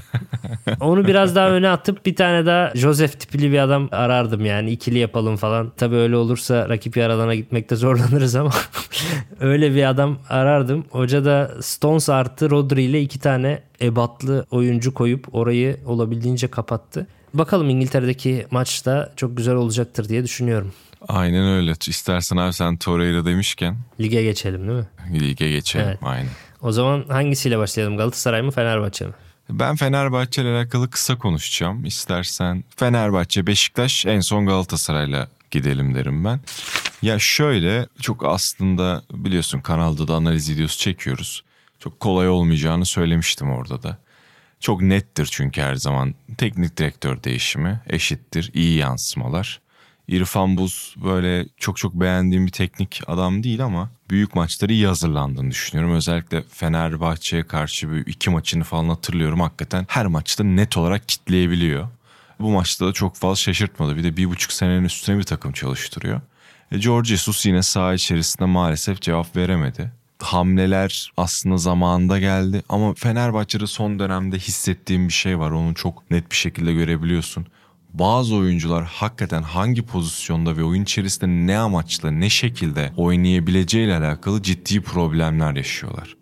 Onu 0.82 1.08
biraz 1.08 1.36
daha 1.36 1.50
öne 1.50 1.70
atıp 1.70 2.06
bir 2.06 2.16
tane 2.16 2.46
daha 2.46 2.72
Joseph 2.76 3.12
tipli 3.20 3.52
bir 3.52 3.60
adam 3.60 3.90
arardım 3.92 4.46
yani 4.46 4.72
ikili 4.72 5.00
yapalım 5.00 5.38
falan. 5.38 5.72
Tabii 5.78 5.96
öyle 5.96 6.16
olursa 6.16 6.70
rakip 6.70 6.98
yaralana 6.98 7.36
gitmekte 7.36 7.76
zorlanırız 7.76 8.36
ama 8.36 8.52
öyle 9.40 9.76
bir 9.76 9.90
adam 9.90 10.18
arardım. 10.30 10.86
Hoca 10.90 11.26
da 11.26 11.52
Stones 11.62 12.10
artı 12.10 12.50
Rodri 12.50 12.84
ile 12.84 13.02
iki 13.02 13.20
tane 13.20 13.62
ebatlı 13.82 14.46
oyuncu 14.52 14.94
koyup 14.94 15.36
orayı 15.36 15.78
olabildiğince 15.86 16.48
kapattı. 16.48 17.08
Bakalım 17.34 17.70
İngiltere'deki 17.70 18.46
maçta 18.52 19.14
çok 19.16 19.38
güzel 19.38 19.56
olacaktır 19.56 20.10
diye 20.10 20.24
düşünüyorum. 20.24 20.72
Aynen 21.08 21.48
öyle. 21.48 21.74
İstersen 21.88 22.38
abi 22.38 22.54
sen 22.54 22.78
Torreira 22.78 23.26
demişken 23.26 23.78
Lige 24.00 24.24
geçelim 24.24 24.68
değil 24.68 24.80
mi? 24.80 25.20
lige 25.20 25.50
geçelim. 25.50 25.86
Evet. 25.88 25.98
Aynen. 26.02 26.30
O 26.62 26.72
zaman 26.72 27.04
hangisiyle 27.10 27.58
başlayalım? 27.58 27.98
Galatasaray 27.98 28.42
mı 28.42 28.52
Fenerbahçe 28.52 29.06
mi? 29.06 29.12
Ben 29.50 29.76
Fenerbahçe 29.76 30.42
ile 30.42 30.50
alakalı 30.56 30.90
kısa 30.90 31.18
konuşacağım. 31.18 31.86
İstersen 31.86 32.64
Fenerbahçe, 32.76 33.48
Beşiktaş 33.48 34.06
en 34.06 34.20
son 34.20 34.46
Galatasaray'la 34.46 35.28
gidelim 35.52 35.96
derim 35.96 36.26
ben. 36.26 36.40
Ya 37.02 37.20
şöyle 37.20 37.88
çok 38.02 38.26
aslında 38.26 39.04
biliyorsun 39.12 39.60
kanalda 39.60 40.08
da 40.08 40.16
analiz 40.16 40.52
videosu 40.52 40.78
çekiyoruz. 40.78 41.44
Çok 41.80 42.00
kolay 42.00 42.30
olmayacağını 42.30 42.86
söylemiştim 42.86 43.52
orada 43.52 43.84
da. 43.84 43.98
Çok 44.60 44.82
nettir 44.82 45.30
çünkü 45.32 45.62
her 45.62 45.76
zaman 45.76 46.16
teknik 46.38 46.78
direktör 46.78 47.24
değişimi 47.24 47.82
eşittir 47.90 48.52
iyi 48.54 48.78
yansımalar. 48.78 49.62
İrfan 50.10 50.58
Buz 50.58 50.96
böyle 51.04 51.46
çok 51.58 51.78
çok 51.78 51.94
beğendiğim 51.94 52.46
bir 52.46 52.52
teknik 52.52 53.02
adam 53.08 53.44
değil 53.44 53.66
ama 53.66 53.90
büyük 54.10 54.36
maçları 54.36 54.74
iyi 54.74 54.88
hazırlandığını 54.88 55.52
düşünüyorum. 55.52 55.96
Özellikle 55.96 56.44
Fenerbahçe'ye 56.52 57.44
karşı 57.44 57.92
bir 57.92 58.06
iki 58.06 58.30
maçını 58.30 58.64
falan 58.64 58.90
hatırlıyorum. 58.90 59.40
Hakikaten 59.40 59.86
her 59.90 60.06
maçta 60.06 60.44
net 60.44 60.78
olarak 60.78 61.10
kitleyebiliyor. 61.10 61.88
Bu 62.40 62.50
maçta 62.50 62.88
da 62.88 62.94
çok 62.94 63.16
fazla 63.16 63.36
şaşırtmadı. 63.36 63.96
Bir 63.96 64.04
de 64.04 64.18
bir 64.18 64.30
buçuk 64.30 64.52
senenin 64.52 64.84
üstüne 64.84 65.18
bir 65.18 65.24
takım 65.24 65.52
çalıştırıyor. 65.52 66.22
E, 66.72 66.78
George 66.78 67.10
Jesus 67.10 67.46
yine 67.46 67.64
saha 67.64 67.94
içerisinde 67.94 68.46
maalesef 68.46 69.02
cevap 69.02 69.36
veremedi. 69.36 69.92
Hamleler 70.20 71.12
aslında 71.18 71.58
zamanında 71.58 72.20
geldi 72.20 72.64
ama 72.70 72.94
Fenerbahçe'de 72.94 73.68
son 73.68 74.00
dönemde 74.00 74.40
hissettiğim 74.40 75.08
bir 75.08 75.14
şey 75.14 75.40
var. 75.40 75.52
Onu 75.52 75.74
çok 75.74 76.12
net 76.12 76.32
bir 76.32 76.36
şekilde 76.36 76.74
görebiliyorsun. 76.74 77.48
Bazı 77.94 78.36
oyuncular 78.36 78.84
hakikaten 78.84 79.44
hangi 79.44 79.82
pozisyonda 79.82 80.58
ve 80.58 80.64
oyun 80.64 80.84
içerisinde 80.84 81.28
ne 81.28 81.58
amaçla 81.58 82.12
ne 82.12 82.30
şekilde 82.30 82.94
oynayabileceğiyle 82.98 83.98
alakalı 83.98 84.42
ciddi 84.42 84.82
problemler 84.82 85.56
yaşıyorlar. 85.56 86.16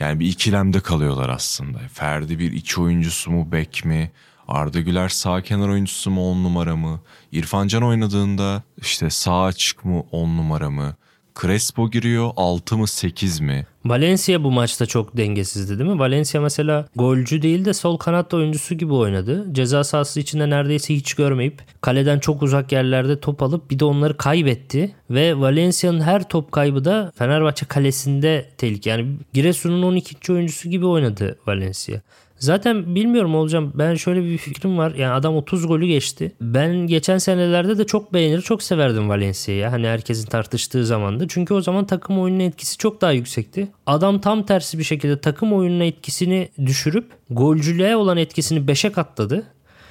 Yani 0.00 0.20
bir 0.20 0.26
ikilemde 0.26 0.80
kalıyorlar 0.80 1.28
aslında. 1.28 1.78
Ferdi 1.92 2.38
bir 2.38 2.52
iç 2.52 2.78
oyuncusu 2.78 3.30
mu, 3.30 3.52
bek 3.52 3.84
mi? 3.84 4.10
Arda 4.48 4.80
Güler 4.80 5.08
sağ 5.08 5.42
kenar 5.42 5.68
oyuncusu 5.68 6.10
mu 6.10 6.30
10 6.30 6.44
numara 6.44 6.76
mı? 6.76 7.00
İrfan 7.32 7.68
Can 7.68 7.82
oynadığında 7.82 8.62
işte 8.76 9.10
sağ 9.10 9.42
açık 9.42 9.84
mı 9.84 10.00
10 10.10 10.36
numara 10.36 10.70
mı? 10.70 10.96
Crespo 11.40 11.90
giriyor 11.90 12.30
6 12.36 12.76
mı 12.76 12.88
8 12.88 13.40
mi? 13.40 13.66
Valencia 13.84 14.44
bu 14.44 14.50
maçta 14.50 14.86
çok 14.86 15.16
dengesizdi 15.16 15.78
değil 15.78 15.90
mi? 15.90 15.98
Valencia 15.98 16.40
mesela 16.40 16.88
golcü 16.96 17.42
değil 17.42 17.64
de 17.64 17.74
sol 17.74 17.96
kanat 17.96 18.34
oyuncusu 18.34 18.74
gibi 18.74 18.92
oynadı. 18.92 19.46
Ceza 19.52 19.84
sahası 19.84 20.20
içinde 20.20 20.50
neredeyse 20.50 20.94
hiç 20.94 21.14
görmeyip 21.14 21.62
kaleden 21.80 22.18
çok 22.18 22.42
uzak 22.42 22.72
yerlerde 22.72 23.20
top 23.20 23.42
alıp 23.42 23.70
bir 23.70 23.78
de 23.78 23.84
onları 23.84 24.16
kaybetti. 24.16 24.94
Ve 25.10 25.40
Valencia'nın 25.40 26.00
her 26.00 26.28
top 26.28 26.52
kaybı 26.52 26.84
da 26.84 27.12
Fenerbahçe 27.18 27.66
kalesinde 27.66 28.50
tehlike. 28.58 28.90
Yani 28.90 29.06
Giresun'un 29.32 29.82
12. 29.82 30.32
oyuncusu 30.32 30.70
gibi 30.70 30.86
oynadı 30.86 31.38
Valencia. 31.46 32.00
Zaten 32.44 32.94
bilmiyorum 32.94 33.34
olacağım. 33.34 33.72
Ben 33.74 33.94
şöyle 33.94 34.24
bir 34.24 34.38
fikrim 34.38 34.78
var. 34.78 34.94
Yani 34.94 35.12
adam 35.12 35.36
30 35.36 35.66
golü 35.66 35.86
geçti. 35.86 36.32
Ben 36.40 36.76
geçen 36.76 37.18
senelerde 37.18 37.78
de 37.78 37.86
çok 37.86 38.12
beğenir, 38.12 38.40
çok 38.40 38.62
severdim 38.62 39.08
Valencia'yı. 39.08 39.64
Hani 39.64 39.86
herkesin 39.86 40.26
tartıştığı 40.26 40.86
zamandı. 40.86 41.26
Çünkü 41.28 41.54
o 41.54 41.60
zaman 41.60 41.86
takım 41.86 42.20
oyununa 42.20 42.42
etkisi 42.42 42.78
çok 42.78 43.00
daha 43.00 43.12
yüksekti. 43.12 43.68
Adam 43.86 44.20
tam 44.20 44.46
tersi 44.46 44.78
bir 44.78 44.84
şekilde 44.84 45.20
takım 45.20 45.52
oyununa 45.52 45.84
etkisini 45.84 46.48
düşürüp 46.66 47.06
golcülüğe 47.30 47.96
olan 47.96 48.16
etkisini 48.16 48.58
5'e 48.58 48.92
katladı. 48.92 49.46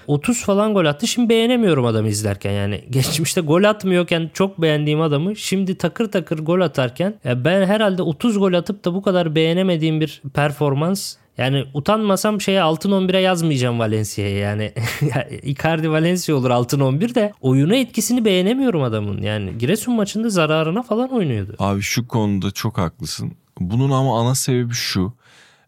30 0.08 0.44
falan 0.44 0.74
gol 0.74 0.86
attı. 0.86 1.08
Şimdi 1.08 1.30
beğenemiyorum 1.30 1.86
adamı 1.86 2.08
izlerken 2.08 2.52
yani. 2.52 2.84
Geçmişte 2.90 3.42
gol 3.42 3.64
atmıyorken 3.64 4.30
çok 4.34 4.62
beğendiğim 4.62 5.02
adamı 5.02 5.36
şimdi 5.36 5.78
takır 5.78 6.12
takır 6.12 6.40
gol 6.40 6.62
atarken 6.62 7.16
ben 7.26 7.66
herhalde 7.66 8.02
30 8.02 8.40
gol 8.40 8.54
atıp 8.54 8.86
da 8.86 8.94
bu 8.94 9.02
kadar 9.02 9.36
beğenemediğim 9.36 10.02
bir 10.02 10.22
performans 10.34 11.16
yani 11.38 11.66
utanmasam 11.74 12.42
şeye 12.42 12.62
altın 12.62 12.92
11'e 12.92 13.20
yazmayacağım 13.20 13.80
Valencia'ya 13.80 14.38
yani. 14.38 14.74
Icardi 15.44 15.92
Valencia 15.92 16.36
olur 16.36 16.50
altın 16.50 16.80
11 16.80 17.16
de 17.16 17.34
oyuna 17.42 17.76
etkisini 17.76 18.26
beğenemiyorum 18.26 18.84
adamın. 18.84 19.22
Yani 19.22 19.58
Giresun 19.58 19.96
maçında 19.96 20.30
zararına 20.30 20.84
falan 20.84 21.10
oynuyordu. 21.10 21.56
Abi 21.60 21.82
şu 21.82 22.08
konuda 22.08 22.52
çok 22.52 22.78
haklısın. 22.78 23.32
Bunun 23.60 23.92
ama 23.92 24.20
ana 24.20 24.36
sebebi 24.36 24.74
şu. 24.74 25.14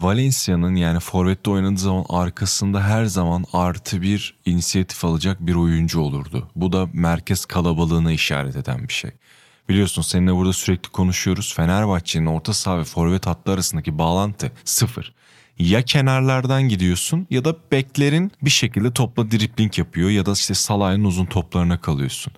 Valencia'nın 0.02 0.76
yani 0.76 1.00
forvette 1.00 1.50
oynadığı 1.50 1.80
zaman 1.80 2.06
arkasında 2.10 2.84
her 2.84 3.06
zaman 3.06 3.46
artı 3.54 4.02
bir 4.02 4.38
inisiyatif 4.46 5.06
alacak 5.06 5.40
bir 5.40 5.56
oyuncu 5.56 6.00
olurdu. 6.00 6.48
Bu 6.56 6.74
da 6.74 6.90
merkez 6.94 7.46
kalabalığına 7.46 8.12
işaret 8.12 8.56
eden 8.56 8.88
bir 8.88 8.94
şey. 8.94 9.12
Biliyorsun 9.70 10.02
seninle 10.02 10.36
burada 10.36 10.54
sürekli 10.54 10.90
konuşuyoruz. 10.90 11.54
Fenerbahçe'nin 11.56 12.26
orta 12.26 12.54
saha 12.54 12.80
ve 12.80 12.84
forvet 12.84 13.28
hattı 13.28 13.52
arasındaki 13.52 13.98
bağlantı 13.98 14.52
sıfır. 14.64 15.14
Ya 15.60 15.82
kenarlardan 15.82 16.70
gidiyorsun 16.70 17.28
ya 17.30 17.46
da 17.46 17.56
beklerin 17.72 18.32
bir 18.42 18.50
şekilde 18.50 18.94
topla 18.94 19.32
dripling 19.32 19.78
yapıyor 19.78 20.10
ya 20.10 20.26
da 20.26 20.32
işte 20.32 20.54
Salah'ın 20.54 21.04
uzun 21.04 21.26
toplarına 21.26 21.82
kalıyorsun. 21.82 22.34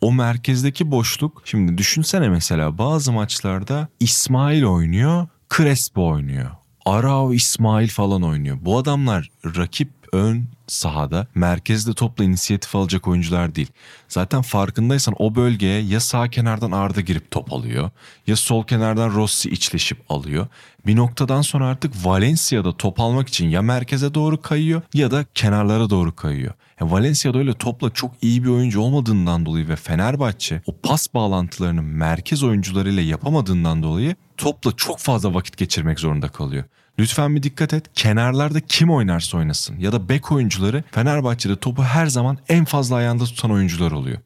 O 0.00 0.12
merkezdeki 0.12 0.90
boşluk 0.90 1.42
şimdi 1.44 1.78
düşünsene 1.78 2.28
mesela 2.28 2.78
bazı 2.78 3.12
maçlarda 3.12 3.88
İsmail 4.00 4.64
oynuyor, 4.64 5.28
Crespo 5.56 6.06
oynuyor. 6.06 6.50
Arao 6.84 7.32
İsmail 7.32 7.88
falan 7.88 8.22
oynuyor. 8.22 8.58
Bu 8.60 8.78
adamlar 8.78 9.30
rakip 9.44 9.88
ön 10.12 10.48
sahada 10.66 11.26
merkezde 11.34 11.94
topla 11.94 12.24
inisiyatif 12.24 12.76
alacak 12.76 13.08
oyuncular 13.08 13.54
değil. 13.54 13.68
Zaten 14.08 14.42
farkındaysan 14.42 15.14
o 15.18 15.34
bölgeye 15.34 15.82
ya 15.82 16.00
sağ 16.00 16.30
kenardan 16.30 16.72
Arda 16.72 17.00
girip 17.00 17.30
top 17.30 17.52
alıyor 17.52 17.90
ya 18.26 18.36
sol 18.36 18.64
kenardan 18.64 19.14
Rossi 19.14 19.50
içleşip 19.50 19.98
alıyor. 20.08 20.46
Bir 20.86 20.96
noktadan 20.96 21.42
sonra 21.42 21.66
artık 21.66 21.92
Valencia'da 22.04 22.76
top 22.76 23.00
almak 23.00 23.28
için 23.28 23.48
ya 23.48 23.62
merkeze 23.62 24.14
doğru 24.14 24.42
kayıyor 24.42 24.82
ya 24.94 25.10
da 25.10 25.24
kenarlara 25.34 25.90
doğru 25.90 26.16
kayıyor. 26.16 26.54
Yani 26.80 26.92
Valencia'da 26.92 27.38
öyle 27.38 27.52
topla 27.52 27.90
çok 27.90 28.12
iyi 28.22 28.44
bir 28.44 28.48
oyuncu 28.48 28.80
olmadığından 28.80 29.46
dolayı 29.46 29.68
ve 29.68 29.76
Fenerbahçe 29.76 30.62
o 30.66 30.76
pas 30.82 31.14
bağlantılarını 31.14 31.82
merkez 31.82 32.42
oyuncularıyla 32.42 33.02
yapamadığından 33.02 33.82
dolayı 33.82 34.16
topla 34.36 34.72
çok 34.76 34.98
fazla 34.98 35.34
vakit 35.34 35.56
geçirmek 35.56 36.00
zorunda 36.00 36.28
kalıyor. 36.28 36.64
Lütfen 36.98 37.36
bir 37.36 37.42
dikkat 37.42 37.74
et. 37.74 37.84
Kenarlarda 37.94 38.60
kim 38.60 38.90
oynarsa 38.90 39.38
oynasın 39.38 39.78
ya 39.78 39.92
da 39.92 40.08
bek 40.08 40.32
oyuncuları 40.32 40.84
Fenerbahçe'de 40.90 41.56
topu 41.56 41.82
her 41.82 42.06
zaman 42.06 42.38
en 42.48 42.64
fazla 42.64 42.96
ayağında 42.96 43.24
tutan 43.24 43.50
oyuncular 43.50 43.90
oluyor. 43.92 44.18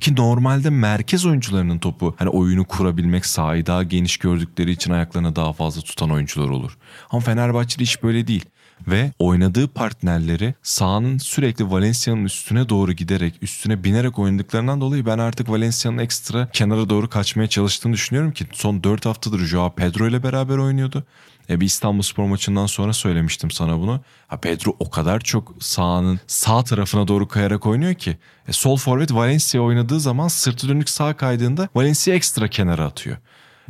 Ki 0.00 0.16
normalde 0.16 0.70
merkez 0.70 1.26
oyuncularının 1.26 1.78
topu 1.78 2.14
hani 2.18 2.28
oyunu 2.28 2.64
kurabilmek 2.64 3.26
sahayı 3.26 3.66
daha 3.66 3.82
geniş 3.82 4.16
gördükleri 4.16 4.70
için 4.70 4.90
ayaklarını 4.90 5.36
daha 5.36 5.52
fazla 5.52 5.82
tutan 5.82 6.10
oyuncular 6.10 6.48
olur. 6.48 6.78
Ama 7.10 7.20
Fenerbahçe'de 7.20 7.82
hiç 7.82 8.02
böyle 8.02 8.26
değil 8.26 8.44
ve 8.88 9.12
oynadığı 9.18 9.68
partnerleri 9.68 10.54
sahanın 10.62 11.18
sürekli 11.18 11.70
Valencia'nın 11.70 12.24
üstüne 12.24 12.68
doğru 12.68 12.92
giderek, 12.92 13.34
üstüne 13.42 13.84
binerek 13.84 14.18
oynadıklarından 14.18 14.80
dolayı 14.80 15.06
ben 15.06 15.18
artık 15.18 15.50
Valencia'nın 15.50 15.98
ekstra 15.98 16.48
kenara 16.52 16.88
doğru 16.88 17.08
kaçmaya 17.08 17.48
çalıştığını 17.48 17.92
düşünüyorum 17.92 18.32
ki 18.32 18.46
son 18.52 18.84
4 18.84 19.06
haftadır 19.06 19.38
Joao 19.38 19.74
Pedro 19.74 20.08
ile 20.08 20.22
beraber 20.22 20.56
oynuyordu. 20.56 21.04
E, 21.50 21.60
bir 21.60 21.66
İstanbul 21.66 22.02
Spor 22.02 22.24
maçından 22.24 22.66
sonra 22.66 22.92
söylemiştim 22.92 23.50
sana 23.50 23.80
bunu. 23.80 24.00
Ha 24.28 24.36
Pedro 24.36 24.76
o 24.78 24.90
kadar 24.90 25.20
çok 25.20 25.54
sahanın 25.60 26.20
sağ 26.26 26.64
tarafına 26.64 27.08
doğru 27.08 27.28
kayarak 27.28 27.66
oynuyor 27.66 27.94
ki. 27.94 28.18
E, 28.48 28.52
sol 28.52 28.76
forvet 28.76 29.14
Valencia 29.14 29.60
oynadığı 29.60 30.00
zaman 30.00 30.28
sırtı 30.28 30.68
dönük 30.68 30.88
sağ 30.88 31.16
kaydığında 31.16 31.68
Valencia 31.74 32.14
ekstra 32.14 32.48
kenara 32.48 32.84
atıyor 32.84 33.16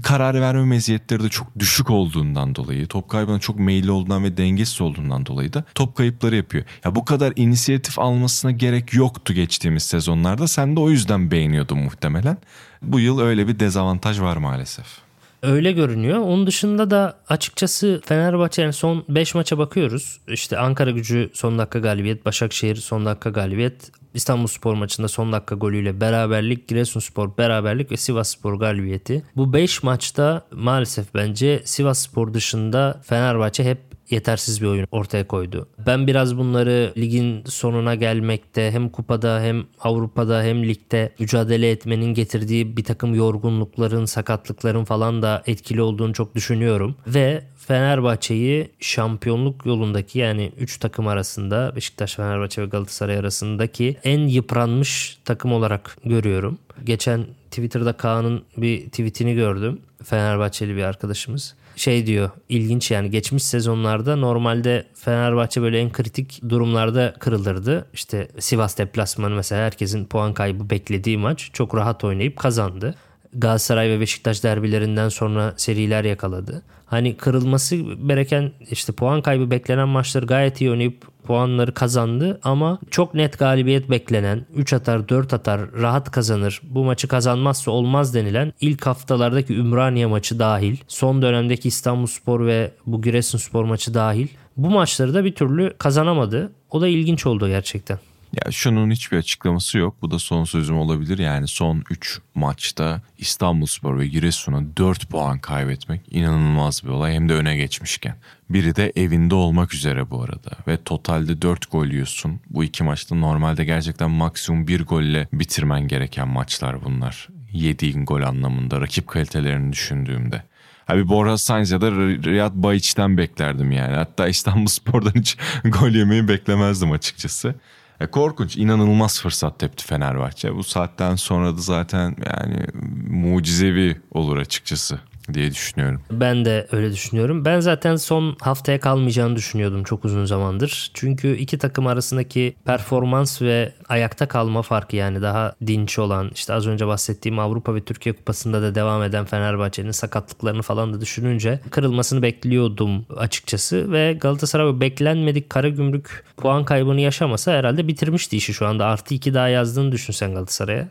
karar 0.03 0.41
verme 0.41 0.65
meziyetleri 0.65 1.23
de 1.23 1.29
çok 1.29 1.59
düşük 1.59 1.91
olduğundan 1.91 2.55
dolayı, 2.55 2.87
top 2.87 3.09
kaybına 3.09 3.39
çok 3.39 3.59
meyilli 3.59 3.91
olduğundan 3.91 4.25
ve 4.25 4.37
dengesiz 4.37 4.81
olduğundan 4.81 5.27
dolayı 5.27 5.53
da 5.53 5.65
top 5.75 5.97
kayıpları 5.97 6.37
yapıyor. 6.37 6.65
Ya 6.85 6.95
bu 6.95 7.05
kadar 7.05 7.33
inisiyatif 7.37 7.99
almasına 7.99 8.51
gerek 8.51 8.95
yoktu 8.95 9.33
geçtiğimiz 9.33 9.83
sezonlarda. 9.83 10.49
Sen 10.49 10.77
de 10.77 10.81
o 10.81 10.91
yüzden 10.91 11.31
beğeniyordun 11.31 11.79
muhtemelen. 11.79 12.39
Bu 12.83 13.01
yıl 13.01 13.21
öyle 13.21 13.49
bir 13.49 13.61
dezavantaj 13.61 14.21
var 14.21 14.37
maalesef. 14.37 15.06
Öyle 15.47 15.73
görünüyor. 15.73 16.19
Onun 16.19 16.47
dışında 16.47 16.91
da 16.91 17.19
açıkçası 17.29 18.01
Fenerbahçe'nin 18.05 18.71
son 18.71 19.05
5 19.09 19.35
maça 19.35 19.59
bakıyoruz. 19.59 20.21
İşte 20.29 20.59
Ankara 20.59 20.91
gücü 20.91 21.31
son 21.33 21.59
dakika 21.59 21.79
galibiyet, 21.79 22.27
Başakşehir 22.27 22.77
son 22.77 23.07
dakika 23.07 23.31
galibiyet, 23.31 23.91
İstanbul 24.15 24.47
Spor 24.47 24.75
maçında 24.75 25.09
son 25.09 25.33
dakika 25.33 25.55
golüyle 25.55 26.01
beraberlik, 26.01 26.69
Giresunspor 26.69 27.39
beraberlik 27.39 27.91
ve 27.91 27.97
Sivas 27.97 28.29
Spor 28.31 28.55
galibiyeti. 28.55 29.23
Bu 29.37 29.53
5 29.53 29.83
maçta 29.83 30.47
maalesef 30.51 31.15
bence 31.15 31.63
Sivas 31.65 31.99
Spor 31.99 32.35
dışında 32.35 33.01
Fenerbahçe 33.05 33.65
hep 33.65 33.79
yetersiz 34.11 34.63
bir 34.63 34.67
oyun 34.67 34.87
ortaya 34.91 35.27
koydu. 35.27 35.69
Ben 35.87 36.07
biraz 36.07 36.39
bunları 36.39 36.93
ligin 36.97 37.45
sonuna 37.47 37.95
gelmekte 37.95 38.71
hem 38.71 38.89
kupada 38.89 39.43
hem 39.43 39.65
Avrupa'da 39.81 40.43
hem 40.43 40.69
ligde 40.69 41.13
mücadele 41.19 41.71
etmenin 41.71 42.15
getirdiği 42.15 42.77
bir 42.77 42.85
takım 42.85 43.15
yorgunlukların, 43.15 44.05
sakatlıkların 44.05 44.85
falan 44.85 45.23
da 45.23 45.43
etkili 45.47 45.83
olduğunu 45.83 46.13
çok 46.13 46.35
düşünüyorum. 46.35 46.97
Ve 47.07 47.43
Fenerbahçe'yi 47.57 48.71
şampiyonluk 48.81 49.67
yolundaki 49.67 50.19
yani 50.19 50.53
3 50.59 50.79
takım 50.79 51.09
arasında 51.09 51.73
Beşiktaş, 51.77 52.15
Fenerbahçe 52.15 52.63
ve 52.63 52.67
Galatasaray 52.67 53.19
arasındaki 53.19 53.97
en 54.05 54.21
yıpranmış 54.21 55.19
takım 55.25 55.53
olarak 55.53 55.97
görüyorum. 56.05 56.59
Geçen 56.85 57.27
Twitter'da 57.51 57.93
Kaan'ın 57.93 58.43
bir 58.57 58.87
tweetini 58.87 59.35
gördüm. 59.35 59.81
Fenerbahçeli 60.05 60.77
bir 60.77 60.83
arkadaşımız. 60.83 61.55
Şey 61.77 62.07
diyor 62.07 62.31
ilginç 62.49 62.91
yani 62.91 63.11
geçmiş 63.11 63.43
sezonlarda 63.43 64.17
normalde 64.17 64.87
Fenerbahçe 64.95 65.63
böyle 65.63 65.79
en 65.79 65.93
kritik 65.93 66.41
durumlarda 66.49 67.15
kırılırdı. 67.19 67.87
İşte 67.93 68.29
Sivas 68.39 68.79
deplasmanı 68.79 69.35
mesela 69.35 69.67
herkesin 69.67 70.05
puan 70.05 70.35
kaybı 70.35 70.71
beklediği 70.71 71.19
maç 71.19 71.51
çok 71.53 71.75
rahat 71.75 72.05
oynayıp 72.05 72.37
kazandı. 72.37 72.95
Galatasaray 73.33 73.89
ve 73.91 74.01
Beşiktaş 74.01 74.45
derbilerinden 74.45 75.09
sonra 75.09 75.55
seriler 75.57 76.05
yakaladı. 76.05 76.63
Hani 76.87 77.17
kırılması 77.17 77.77
gereken 77.77 78.53
işte 78.71 78.93
puan 78.93 79.23
kaybı 79.23 79.51
beklenen 79.51 79.89
maçları 79.89 80.27
gayet 80.27 80.61
iyi 80.61 80.71
oynayıp 80.71 81.07
puanları 81.27 81.75
kazandı 81.75 82.41
ama 82.43 82.79
çok 82.91 83.15
net 83.15 83.39
galibiyet 83.39 83.91
beklenen 83.91 84.47
3 84.55 84.73
atar 84.73 85.09
4 85.09 85.35
atar 85.35 85.73
rahat 85.73 86.11
kazanır 86.11 86.61
bu 86.63 86.85
maçı 86.85 87.09
kazanmazsa 87.09 87.71
olmaz 87.71 88.15
denilen 88.15 88.53
ilk 88.61 88.87
haftalardaki 88.87 89.55
Ümraniye 89.57 90.07
maçı 90.07 90.39
dahil 90.39 90.77
son 90.89 91.23
dönemdeki 91.23 91.69
İstanbulspor 91.69 92.47
ve 92.47 92.71
bu 92.87 93.03
Giresunspor 93.03 93.65
maçı 93.65 93.95
dahil 93.95 94.29
bu 94.57 94.71
maçları 94.71 95.15
da 95.15 95.25
bir 95.25 95.35
türlü 95.35 95.75
kazanamadı. 95.79 96.53
O 96.71 96.81
da 96.81 96.89
ilginç 96.89 97.27
oldu 97.27 97.49
gerçekten. 97.49 97.99
Ya 98.33 98.53
şunun 98.53 98.91
hiçbir 98.91 99.17
açıklaması 99.17 99.79
yok. 99.79 99.97
Bu 100.03 100.11
da 100.11 100.19
son 100.19 100.45
sözüm 100.45 100.79
olabilir. 100.79 101.19
Yani 101.19 101.49
son 101.49 101.85
3 101.91 102.21
maçta 102.35 103.03
İstanbulspor 103.19 103.99
ve 103.99 104.07
Giresun'a 104.07 104.77
4 104.77 105.09
puan 105.09 105.39
kaybetmek 105.39 106.01
inanılmaz 106.11 106.85
bir 106.85 106.89
olay. 106.89 107.15
Hem 107.15 107.29
de 107.29 107.35
öne 107.35 107.57
geçmişken. 107.57 108.17
Biri 108.51 108.77
de 108.77 108.93
evinde 108.97 109.35
olmak 109.35 109.75
üzere 109.75 110.11
bu 110.11 110.23
arada. 110.23 110.51
Ve 110.69 110.77
totalde 110.85 111.43
4 111.43 111.71
gol 111.71 111.87
yiyorsun. 111.87 112.41
Bu 112.51 112.65
iki 112.65 112.85
maçta 112.85 113.15
normalde 113.15 113.65
gerçekten 113.65 114.11
maksimum 114.11 114.69
1 114.69 114.85
golle 114.85 115.29
bitirmen 115.33 115.89
gereken 115.89 116.29
maçlar 116.29 116.85
bunlar. 116.85 117.29
Yediğin 117.53 118.05
gol 118.05 118.23
anlamında 118.23 118.81
rakip 118.81 119.07
kalitelerini 119.07 119.73
düşündüğümde. 119.73 120.43
Abi 120.89 121.09
Borja 121.09 121.39
Sainz 121.39 121.71
ya 121.71 121.81
da 121.81 121.91
Riyad 121.91 122.53
Bayiç'ten 122.55 123.17
beklerdim 123.17 123.73
yani. 123.73 123.95
Hatta 123.95 124.29
İstanbul 124.29 124.67
Spor'dan 124.67 125.13
hiç 125.15 125.37
gol 125.65 125.91
yemeyi 125.91 126.29
beklemezdim 126.29 126.93
açıkçası. 126.93 127.55
E, 128.01 128.07
korkunç, 128.07 128.57
inanılmaz 128.57 129.21
fırsat 129.21 129.59
tepti 129.59 129.85
Fenerbahçe. 129.85 130.55
Bu 130.55 130.65
saatten 130.65 131.15
sonra 131.15 131.57
da 131.57 131.61
zaten 131.61 132.17
yani 132.27 132.67
mucizevi 133.11 134.01
olur 134.11 134.37
açıkçası 134.37 135.01
diye 135.35 135.51
düşünüyorum. 135.51 136.03
Ben 136.11 136.45
de 136.45 136.67
öyle 136.73 136.93
düşünüyorum. 136.93 137.45
Ben 137.45 137.61
zaten 137.61 137.97
son 137.97 138.37
haftaya 138.41 138.81
kalmayacağını 138.81 139.37
düşünüyordum 139.37 139.83
çok 139.83 140.05
uzun 140.05 140.25
zamandır. 140.25 140.91
Çünkü 140.95 141.37
iki 141.37 141.59
takım 141.59 141.87
arasındaki 141.87 142.57
performans 142.65 143.43
ve 143.43 143.73
ayakta 143.89 144.29
kalma 144.29 144.63
farkı 144.63 144.97
yani 144.97 145.23
daha 145.23 145.55
dinç 145.67 145.99
olan 145.99 146.31
işte 146.35 146.53
az 146.53 146.67
önce 146.67 146.87
bahsettiğim 146.87 147.39
Avrupa 147.39 147.75
ve 147.75 147.81
Türkiye 147.81 148.15
Kupası'nda 148.15 148.63
da 148.63 148.75
devam 148.75 149.03
eden 149.03 149.25
Fenerbahçe'nin 149.25 149.91
sakatlıklarını 149.91 150.63
falan 150.63 150.95
da 150.95 151.01
düşününce 151.01 151.61
kırılmasını 151.71 152.23
bekliyordum 152.23 153.07
açıkçası 153.17 153.93
ve 153.93 154.13
Galatasaray 154.21 154.81
beklenmedik 154.81 155.51
kara 155.51 155.69
gümrük 155.69 156.25
puan 156.37 156.65
kaybını 156.65 157.01
yaşamasa 157.01 157.53
herhalde 157.53 157.89
bitirmişti 157.89 158.37
işi 158.37 158.55
şu 158.55 158.67
anda. 158.67 158.87
Artı 158.87 159.15
iki 159.15 159.35
daha 159.35 159.49
yazdığını 159.49 159.93
düşünsen 159.93 160.35
Galatasaray'a 160.35 160.89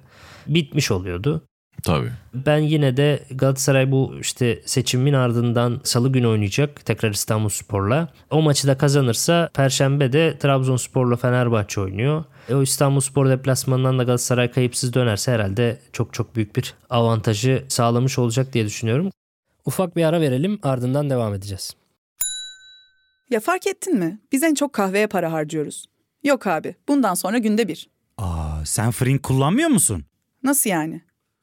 bitmiş 0.48 0.92
oluyordu. 0.92 1.42
Tabii. 1.84 2.12
Ben 2.34 2.58
yine 2.58 2.98
de 2.98 3.24
Galatasaray 3.32 3.92
bu 3.92 4.16
işte 4.22 4.62
seçimin 4.66 5.14
ardından 5.14 5.82
salı 5.84 6.12
günü 6.12 6.28
oynayacak 6.28 6.86
tekrar 6.86 7.12
İstanbul 7.12 7.50
Spor'la. 7.50 8.10
O 8.30 8.42
maçı 8.42 8.68
da 8.68 8.78
kazanırsa 8.78 9.50
Perşembe 9.54 10.14
de 10.14 10.38
Trabzonspor'la 10.38 11.16
Fenerbahçe 11.16 11.82
oynuyor. 11.82 12.24
E 12.50 12.56
o 12.56 12.62
İstanbul 12.62 13.00
Spor 13.00 13.30
deplasmanından 13.30 14.00
da 14.00 14.04
Galatasaray 14.04 14.52
kayıpsız 14.52 14.94
dönerse 14.94 15.32
herhalde 15.32 15.80
çok 15.94 16.14
çok 16.14 16.36
büyük 16.36 16.56
bir 16.56 16.74
avantajı 16.90 17.66
sağlamış 17.68 18.20
olacak 18.20 18.54
diye 18.54 18.66
düşünüyorum. 18.66 19.10
Ufak 19.66 19.96
bir 19.96 20.04
ara 20.04 20.22
verelim 20.22 20.60
ardından 20.64 21.10
devam 21.10 21.34
edeceğiz. 21.34 21.76
Ya 23.30 23.40
fark 23.40 23.68
ettin 23.68 23.98
mi? 24.00 24.20
Biz 24.32 24.44
en 24.44 24.54
çok 24.54 24.74
kahveye 24.74 25.08
para 25.08 25.32
harcıyoruz. 25.32 25.86
Yok 26.24 26.48
abi 26.48 26.76
bundan 26.88 27.14
sonra 27.14 27.38
günde 27.38 27.68
bir. 27.68 27.90
Aa, 28.18 28.66
sen 28.66 28.92
Frink 28.92 29.24
kullanmıyor 29.24 29.70
musun? 29.70 30.06
Nasıl 30.44 30.70
yani? 30.70 31.02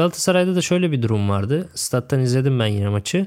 Galatasaray'da 0.00 0.56
da 0.56 0.60
şöyle 0.60 0.92
bir 0.92 1.02
durum 1.02 1.28
vardı. 1.28 1.68
Stat'tan 1.74 2.20
izledim 2.20 2.58
ben 2.58 2.66
yine 2.66 2.88
maçı. 2.88 3.26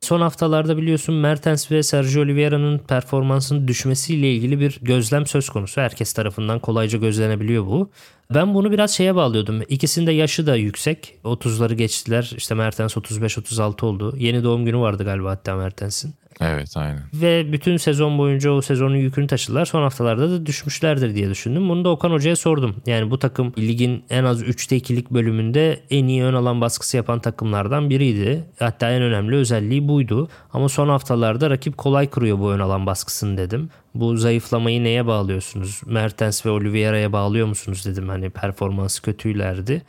Son 0.00 0.20
haftalarda 0.20 0.76
biliyorsun 0.76 1.14
Mertens 1.14 1.70
ve 1.70 1.82
Sergio 1.82 2.22
Oliveira'nın 2.22 2.78
performansının 2.78 3.68
düşmesiyle 3.68 4.34
ilgili 4.34 4.60
bir 4.60 4.78
gözlem 4.82 5.26
söz 5.26 5.48
konusu. 5.48 5.80
Herkes 5.80 6.12
tarafından 6.12 6.58
kolayca 6.58 6.98
gözlenebiliyor 6.98 7.66
bu. 7.66 7.90
Ben 8.34 8.54
bunu 8.54 8.72
biraz 8.72 8.90
şeye 8.90 9.14
bağlıyordum. 9.14 9.62
İkisinin 9.68 10.10
yaşı 10.10 10.46
da 10.46 10.56
yüksek. 10.56 11.14
30'ları 11.24 11.74
geçtiler. 11.74 12.32
İşte 12.36 12.54
Mertens 12.54 12.96
35-36 12.96 13.86
oldu. 13.86 14.14
Yeni 14.16 14.44
doğum 14.44 14.64
günü 14.64 14.78
vardı 14.78 15.04
galiba 15.04 15.30
hatta 15.30 15.56
Mertens'in. 15.56 16.14
Evet 16.40 16.76
aynen. 16.76 17.02
Ve 17.14 17.52
bütün 17.52 17.76
sezon 17.76 18.18
boyunca 18.18 18.50
o 18.50 18.62
sezonun 18.62 18.96
yükünü 18.96 19.26
taşıdılar. 19.26 19.64
Son 19.64 19.82
haftalarda 19.82 20.30
da 20.30 20.46
düşmüşlerdir 20.46 21.14
diye 21.14 21.30
düşündüm. 21.30 21.68
Bunu 21.68 21.84
da 21.84 21.88
Okan 21.88 22.10
Hoca'ya 22.10 22.36
sordum. 22.36 22.76
Yani 22.86 23.10
bu 23.10 23.18
takım 23.18 23.52
ligin 23.58 24.04
en 24.10 24.24
az 24.24 24.42
3'te 24.42 24.76
2'lik 24.76 25.10
bölümünde 25.10 25.80
en 25.90 26.06
iyi 26.06 26.24
ön 26.24 26.34
alan 26.34 26.60
baskısı 26.60 26.96
yapan 26.96 27.20
takımlardan 27.20 27.90
biriydi. 27.90 28.44
Hatta 28.58 28.90
en 28.90 29.02
önemli 29.02 29.36
özelliği 29.36 29.88
buydu. 29.88 30.28
Ama 30.52 30.68
son 30.68 30.88
haftalarda 30.88 31.50
rakip 31.50 31.78
kolay 31.78 32.10
kırıyor 32.10 32.38
bu 32.38 32.52
ön 32.52 32.60
alan 32.60 32.86
baskısını 32.86 33.36
dedim. 33.36 33.70
Bu 33.94 34.16
zayıflamayı 34.16 34.84
neye 34.84 35.06
bağlıyorsunuz? 35.06 35.80
Mertens 35.86 36.46
ve 36.46 36.50
Oliveira'ya 36.50 37.12
bağlıyor 37.12 37.46
musunuz 37.46 37.86
dedim. 37.86 38.08
Hani 38.08 38.30
performansı 38.30 39.02
kötüylerdi. 39.02 39.82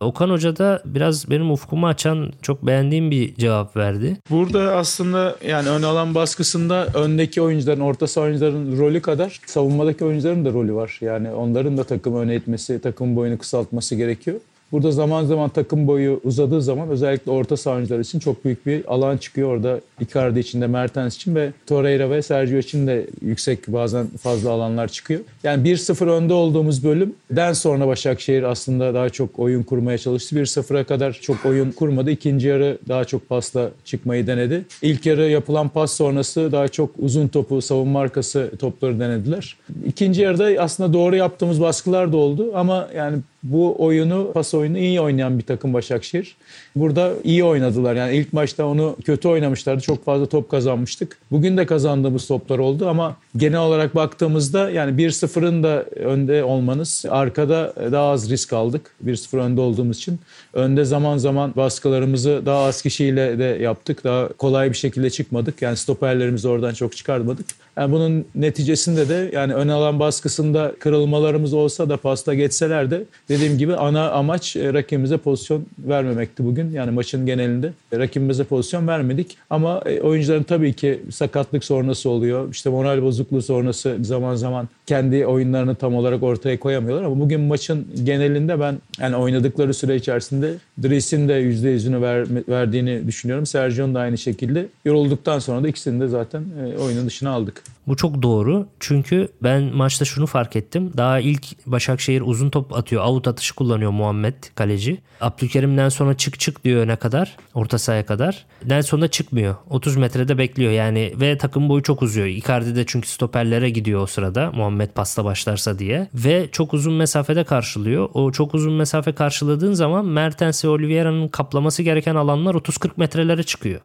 Okan 0.00 0.30
Hoca 0.30 0.56
da 0.56 0.82
biraz 0.84 1.30
benim 1.30 1.50
ufkumu 1.50 1.86
açan 1.86 2.32
çok 2.42 2.66
beğendiğim 2.66 3.10
bir 3.10 3.34
cevap 3.34 3.76
verdi. 3.76 4.16
Burada 4.30 4.76
aslında 4.76 5.36
yani 5.48 5.68
ön 5.68 5.82
alan 5.82 6.14
baskısında 6.14 6.86
öndeki 6.94 7.42
oyuncuların, 7.42 7.80
orta 7.80 8.06
saha 8.06 8.24
oyuncuların 8.24 8.78
rolü 8.78 9.02
kadar 9.02 9.40
savunmadaki 9.46 10.04
oyuncuların 10.04 10.44
da 10.44 10.52
rolü 10.52 10.74
var. 10.74 10.98
Yani 11.00 11.30
onların 11.30 11.76
da 11.76 11.84
takımı 11.84 12.18
öne 12.18 12.36
itmesi, 12.36 12.80
takım 12.80 13.16
boyunu 13.16 13.38
kısaltması 13.38 13.94
gerekiyor. 13.94 14.40
Burada 14.72 14.92
zaman 14.92 15.24
zaman 15.24 15.50
takım 15.50 15.86
boyu 15.86 16.20
uzadığı 16.24 16.62
zaman 16.62 16.88
özellikle 16.88 17.30
orta 17.30 17.56
sahancılar 17.56 17.98
için 17.98 18.18
çok 18.18 18.44
büyük 18.44 18.66
bir 18.66 18.92
alan 18.92 19.16
çıkıyor. 19.16 19.48
Orada 19.48 19.80
Icardi 20.00 20.38
için 20.38 20.60
de 20.60 20.66
Mertens 20.66 21.16
için 21.16 21.34
ve 21.34 21.52
Torreira 21.66 22.10
ve 22.10 22.22
Sergio 22.22 22.58
için 22.58 22.86
de 22.86 23.06
yüksek 23.22 23.68
bazen 23.68 24.06
fazla 24.06 24.50
alanlar 24.50 24.88
çıkıyor. 24.88 25.20
Yani 25.44 25.68
1-0 25.68 26.10
önde 26.10 26.32
olduğumuz 26.32 26.84
bölümden 26.84 27.52
sonra 27.52 27.86
Başakşehir 27.86 28.42
aslında 28.42 28.94
daha 28.94 29.10
çok 29.10 29.38
oyun 29.38 29.62
kurmaya 29.62 29.98
çalıştı. 29.98 30.36
1-0'a 30.36 30.84
kadar 30.84 31.12
çok 31.12 31.46
oyun 31.46 31.70
kurmadı. 31.70 32.10
İkinci 32.10 32.48
yarı 32.48 32.78
daha 32.88 33.04
çok 33.04 33.28
pasla 33.28 33.70
çıkmayı 33.84 34.26
denedi. 34.26 34.64
İlk 34.82 35.06
yarı 35.06 35.30
yapılan 35.30 35.68
pas 35.68 35.92
sonrası 35.92 36.52
daha 36.52 36.68
çok 36.68 36.90
uzun 36.98 37.28
topu, 37.28 37.62
savunma 37.62 38.00
arkası 38.00 38.50
topları 38.58 39.00
denediler. 39.00 39.56
İkinci 39.86 40.22
yarıda 40.22 40.62
aslında 40.62 40.92
doğru 40.92 41.16
yaptığımız 41.16 41.60
baskılar 41.60 42.12
da 42.12 42.16
oldu 42.16 42.50
ama 42.54 42.88
yani 42.96 43.18
bu 43.42 43.84
oyunu, 43.84 44.30
pas 44.34 44.54
oyunu 44.54 44.78
iyi 44.78 45.00
oynayan 45.00 45.38
bir 45.38 45.44
takım 45.44 45.74
Başakşehir. 45.74 46.36
Burada 46.76 47.12
iyi 47.24 47.44
oynadılar. 47.44 47.94
Yani 47.94 48.16
ilk 48.16 48.32
maçta 48.32 48.66
onu 48.66 48.96
kötü 49.04 49.28
oynamışlardı. 49.28 49.80
Çok 49.80 50.04
fazla 50.04 50.26
top 50.26 50.50
kazanmıştık. 50.50 51.18
Bugün 51.30 51.56
de 51.56 51.66
kazandığımız 51.66 52.26
toplar 52.26 52.58
oldu 52.58 52.88
ama 52.88 53.16
genel 53.36 53.60
olarak 53.60 53.94
baktığımızda 53.94 54.70
yani 54.70 55.02
1-0'ın 55.02 55.62
da 55.62 55.82
önde 55.82 56.44
olmanız 56.44 57.04
arkada 57.08 57.74
daha 57.92 58.10
az 58.10 58.30
risk 58.30 58.52
aldık. 58.52 58.94
1-0 59.06 59.38
önde 59.38 59.60
olduğumuz 59.60 59.96
için. 59.96 60.20
Önde 60.52 60.84
zaman 60.84 61.18
zaman 61.18 61.52
baskılarımızı 61.56 62.42
daha 62.46 62.64
az 62.64 62.82
kişiyle 62.82 63.38
de 63.38 63.44
yaptık. 63.44 64.04
Daha 64.04 64.28
kolay 64.28 64.70
bir 64.70 64.76
şekilde 64.76 65.10
çıkmadık. 65.10 65.62
Yani 65.62 65.76
stoperlerimizi 65.76 66.48
oradan 66.48 66.74
çok 66.74 66.96
çıkarmadık. 66.96 67.46
Yani 67.76 67.92
bunun 67.92 68.24
neticesinde 68.34 69.08
de 69.08 69.30
yani 69.32 69.54
ön 69.54 69.68
alan 69.68 70.00
baskısında 70.00 70.72
kırılmalarımız 70.78 71.54
olsa 71.54 71.88
da 71.88 71.96
pasta 71.96 72.34
geçseler 72.34 72.90
de 72.90 73.04
dediğim 73.30 73.58
gibi 73.58 73.76
ana 73.76 74.10
amaç 74.10 74.56
e, 74.56 74.72
rakibimize 74.72 75.16
pozisyon 75.16 75.66
vermemekti 75.78 76.44
bugün. 76.44 76.70
Yani 76.70 76.90
maçın 76.90 77.26
genelinde 77.26 77.72
rakibimize 77.92 78.44
pozisyon 78.44 78.88
vermedik. 78.88 79.36
Ama 79.50 79.82
e, 79.86 80.00
oyuncuların 80.00 80.42
tabii 80.42 80.72
ki 80.72 81.00
sakatlık 81.10 81.64
sonrası 81.64 82.10
oluyor. 82.10 82.50
İşte 82.50 82.70
moral 82.70 83.02
bozukluğu 83.02 83.42
sonrası 83.42 83.96
zaman 84.00 84.34
zaman 84.34 84.68
kendi 84.86 85.26
oyunlarını 85.26 85.74
tam 85.74 85.94
olarak 85.94 86.22
ortaya 86.22 86.60
koyamıyorlar. 86.60 87.04
Ama 87.04 87.20
bugün 87.20 87.40
maçın 87.40 87.86
genelinde 88.04 88.60
ben 88.60 88.78
yani 89.00 89.16
oynadıkları 89.16 89.74
süre 89.74 89.96
içerisinde 89.96 90.54
Dris'in 90.82 91.28
de 91.28 91.32
%100'ünü 91.42 92.02
ver, 92.02 92.26
verdiğini 92.48 93.06
düşünüyorum. 93.06 93.46
Sergio'nun 93.46 93.94
da 93.94 94.00
aynı 94.00 94.18
şekilde. 94.18 94.66
Yorulduktan 94.84 95.38
sonra 95.38 95.62
da 95.62 95.68
ikisini 95.68 96.00
de 96.00 96.08
zaten 96.08 96.44
e, 96.62 96.78
oyunun 96.78 97.06
dışına 97.06 97.30
aldık. 97.30 97.62
Bu 97.90 97.96
çok 97.96 98.22
doğru. 98.22 98.68
Çünkü 98.80 99.28
ben 99.42 99.62
maçta 99.62 100.04
şunu 100.04 100.26
fark 100.26 100.56
ettim. 100.56 100.92
Daha 100.96 101.20
ilk 101.20 101.66
Başakşehir 101.66 102.22
uzun 102.24 102.50
top 102.50 102.76
atıyor. 102.76 103.02
Avut 103.02 103.28
atışı 103.28 103.54
kullanıyor 103.54 103.90
Muhammed 103.90 104.34
kaleci. 104.54 105.00
Abdülkerim'den 105.20 105.88
sonra 105.88 106.16
çık 106.16 106.40
çık 106.40 106.64
diyor 106.64 106.86
ne 106.88 106.96
kadar. 106.96 107.36
Orta 107.54 107.78
sahaya 107.78 108.06
kadar. 108.06 108.46
Nelson 108.66 109.00
da 109.00 109.08
çıkmıyor. 109.08 109.54
30 109.70 109.96
metrede 109.96 110.38
bekliyor 110.38 110.72
yani 110.72 111.12
ve 111.20 111.38
takım 111.38 111.68
boyu 111.68 111.82
çok 111.82 112.02
uzuyor. 112.02 112.26
Icardi 112.26 112.76
de 112.76 112.84
çünkü 112.86 113.08
stoperlere 113.08 113.70
gidiyor 113.70 114.00
o 114.00 114.06
sırada. 114.06 114.52
Muhammed 114.52 114.90
pasta 114.90 115.24
başlarsa 115.24 115.78
diye. 115.78 116.08
Ve 116.14 116.48
çok 116.52 116.74
uzun 116.74 116.94
mesafede 116.94 117.44
karşılıyor. 117.44 118.08
O 118.14 118.32
çok 118.32 118.54
uzun 118.54 118.72
mesafe 118.72 119.12
karşıladığın 119.12 119.72
zaman 119.72 120.06
Mertens 120.06 120.64
ve 120.64 120.68
Oliveira'nın 120.68 121.28
kaplaması 121.28 121.82
gereken 121.82 122.14
alanlar 122.14 122.54
30-40 122.54 122.90
metrelere 122.96 123.42
çıkıyor. 123.42 123.80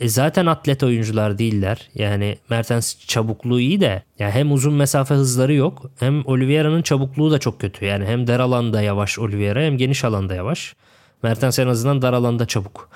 E 0.00 0.08
zaten 0.08 0.46
atlet 0.46 0.82
oyuncular 0.82 1.38
değiller. 1.38 1.88
Yani 1.94 2.38
Mertens 2.50 3.06
çabukluğu 3.06 3.60
iyi 3.60 3.80
de 3.80 4.02
yani 4.18 4.30
hem 4.32 4.52
uzun 4.52 4.74
mesafe 4.74 5.14
hızları 5.14 5.54
yok 5.54 5.90
hem 5.98 6.26
Oliveira'nın 6.26 6.82
çabukluğu 6.82 7.30
da 7.30 7.38
çok 7.38 7.60
kötü. 7.60 7.84
Yani 7.84 8.04
hem 8.04 8.26
dar 8.26 8.40
alanda 8.40 8.82
yavaş 8.82 9.18
Oliveira 9.18 9.60
hem 9.60 9.76
geniş 9.76 10.04
alanda 10.04 10.34
yavaş. 10.34 10.74
Mertens 11.22 11.58
en 11.58 11.68
azından 11.68 12.02
dar 12.02 12.12
alanda 12.12 12.46
çabuk. 12.46 12.88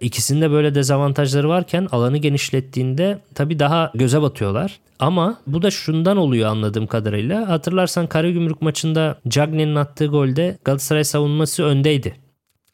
İkisinde 0.00 0.50
böyle 0.50 0.74
dezavantajları 0.74 1.48
varken 1.48 1.88
alanı 1.92 2.18
genişlettiğinde 2.18 3.18
tabii 3.34 3.58
daha 3.58 3.92
göze 3.94 4.22
batıyorlar. 4.22 4.78
Ama 4.98 5.38
bu 5.46 5.62
da 5.62 5.70
şundan 5.70 6.16
oluyor 6.16 6.50
anladığım 6.50 6.86
kadarıyla. 6.86 7.48
Hatırlarsan 7.48 8.06
Karagümrük 8.06 8.62
maçında 8.62 9.18
Cagney'in 9.28 9.74
attığı 9.74 10.06
golde 10.06 10.58
Galatasaray 10.64 11.04
savunması 11.04 11.64
öndeydi. 11.64 12.25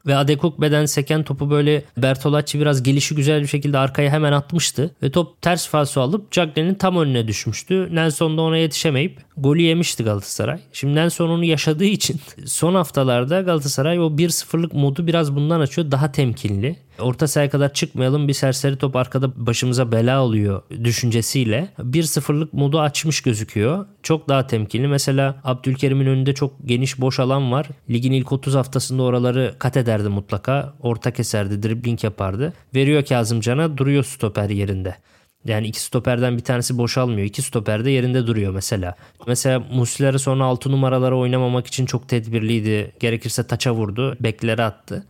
Ve 0.07 0.17
Adekuk 0.17 0.61
beden 0.61 0.87
seken 0.87 1.23
topu 1.23 1.51
böyle 1.51 1.85
Bertolacci 1.97 2.61
biraz 2.61 2.83
gelişi 2.83 3.15
güzel 3.15 3.43
bir 3.43 3.47
şekilde 3.47 3.79
arkaya 3.79 4.11
hemen 4.11 4.33
atmıştı. 4.33 4.91
Ve 5.03 5.11
top 5.11 5.43
ters 5.43 5.69
falso 5.69 6.01
alıp 6.01 6.31
Cagney'in 6.33 6.75
tam 6.75 6.97
önüne 6.97 7.29
düşmüştü. 7.29 7.89
Nelson 7.95 8.39
da 8.39 8.43
ona 8.43 8.57
yetişemeyip 8.57 9.21
golü 9.37 9.63
yemişti 9.63 10.05
Galatasaray. 10.05 10.61
Şimdi 10.73 10.95
Nelson 10.95 11.29
onu 11.29 11.45
yaşadığı 11.45 11.85
için 11.85 12.21
son 12.47 12.75
haftalarda 12.75 13.41
Galatasaray 13.41 14.01
o 14.01 14.03
1-0'lık 14.03 14.75
modu 14.75 15.07
biraz 15.07 15.37
bundan 15.37 15.61
açıyor. 15.61 15.91
Daha 15.91 16.13
temkinli. 16.13 16.77
Orta 16.99 17.29
sahaya 17.29 17.51
kadar 17.51 17.73
çıkmayalım 17.73 18.29
bir 18.29 18.33
serseri 18.33 18.77
top 18.77 18.97
arkada 18.97 19.47
başımıza 19.47 19.93
bela 19.93 20.23
oluyor 20.23 20.63
düşüncesiyle 20.85 21.69
1-0'lık 21.79 22.53
modu 22.53 22.81
açmış 22.81 23.21
gözüküyor. 23.21 23.87
Çok 24.03 24.29
daha 24.29 24.47
temkinli. 24.47 24.89
Mesela 24.89 25.41
Abdülkerim'in 25.45 26.07
önünde 26.07 26.35
çok 26.35 26.53
geniş 26.65 27.01
boş 27.01 27.21
alan 27.21 27.53
var. 27.53 27.69
Ligin 27.91 28.13
ilk 28.13 28.33
30 28.33 28.55
haftasında 28.55 29.03
oraları 29.03 29.55
kat 29.59 29.77
ederdi 29.77 30.09
mutlaka. 30.09 30.75
Orta 30.81 31.11
keserdi, 31.11 31.63
dribbling 31.63 32.05
yapardı. 32.05 32.53
Veriyor 32.75 33.05
Kazımcan'a 33.05 33.79
duruyor 33.79 34.05
stoper 34.05 34.51
yerinde. 34.51 34.97
Yani 35.45 35.67
iki 35.67 35.81
stoperden 35.81 36.37
bir 36.37 36.43
tanesi 36.43 36.79
boşalmıyor. 36.79 37.27
İki 37.27 37.43
stoper 37.43 37.85
de 37.85 37.91
yerinde 37.91 38.27
duruyor 38.27 38.53
mesela. 38.53 38.95
Mesela 39.27 39.61
Muslera 39.73 40.19
sonra 40.19 40.45
6 40.45 40.73
numaralara 40.73 41.17
oynamamak 41.17 41.67
için 41.67 41.87
çok 41.87 42.09
tedbirliydi. 42.09 42.93
Gerekirse 43.01 43.47
taça 43.47 43.75
vurdu. 43.75 44.17
Beklere 44.21 44.63
attı. 44.63 45.07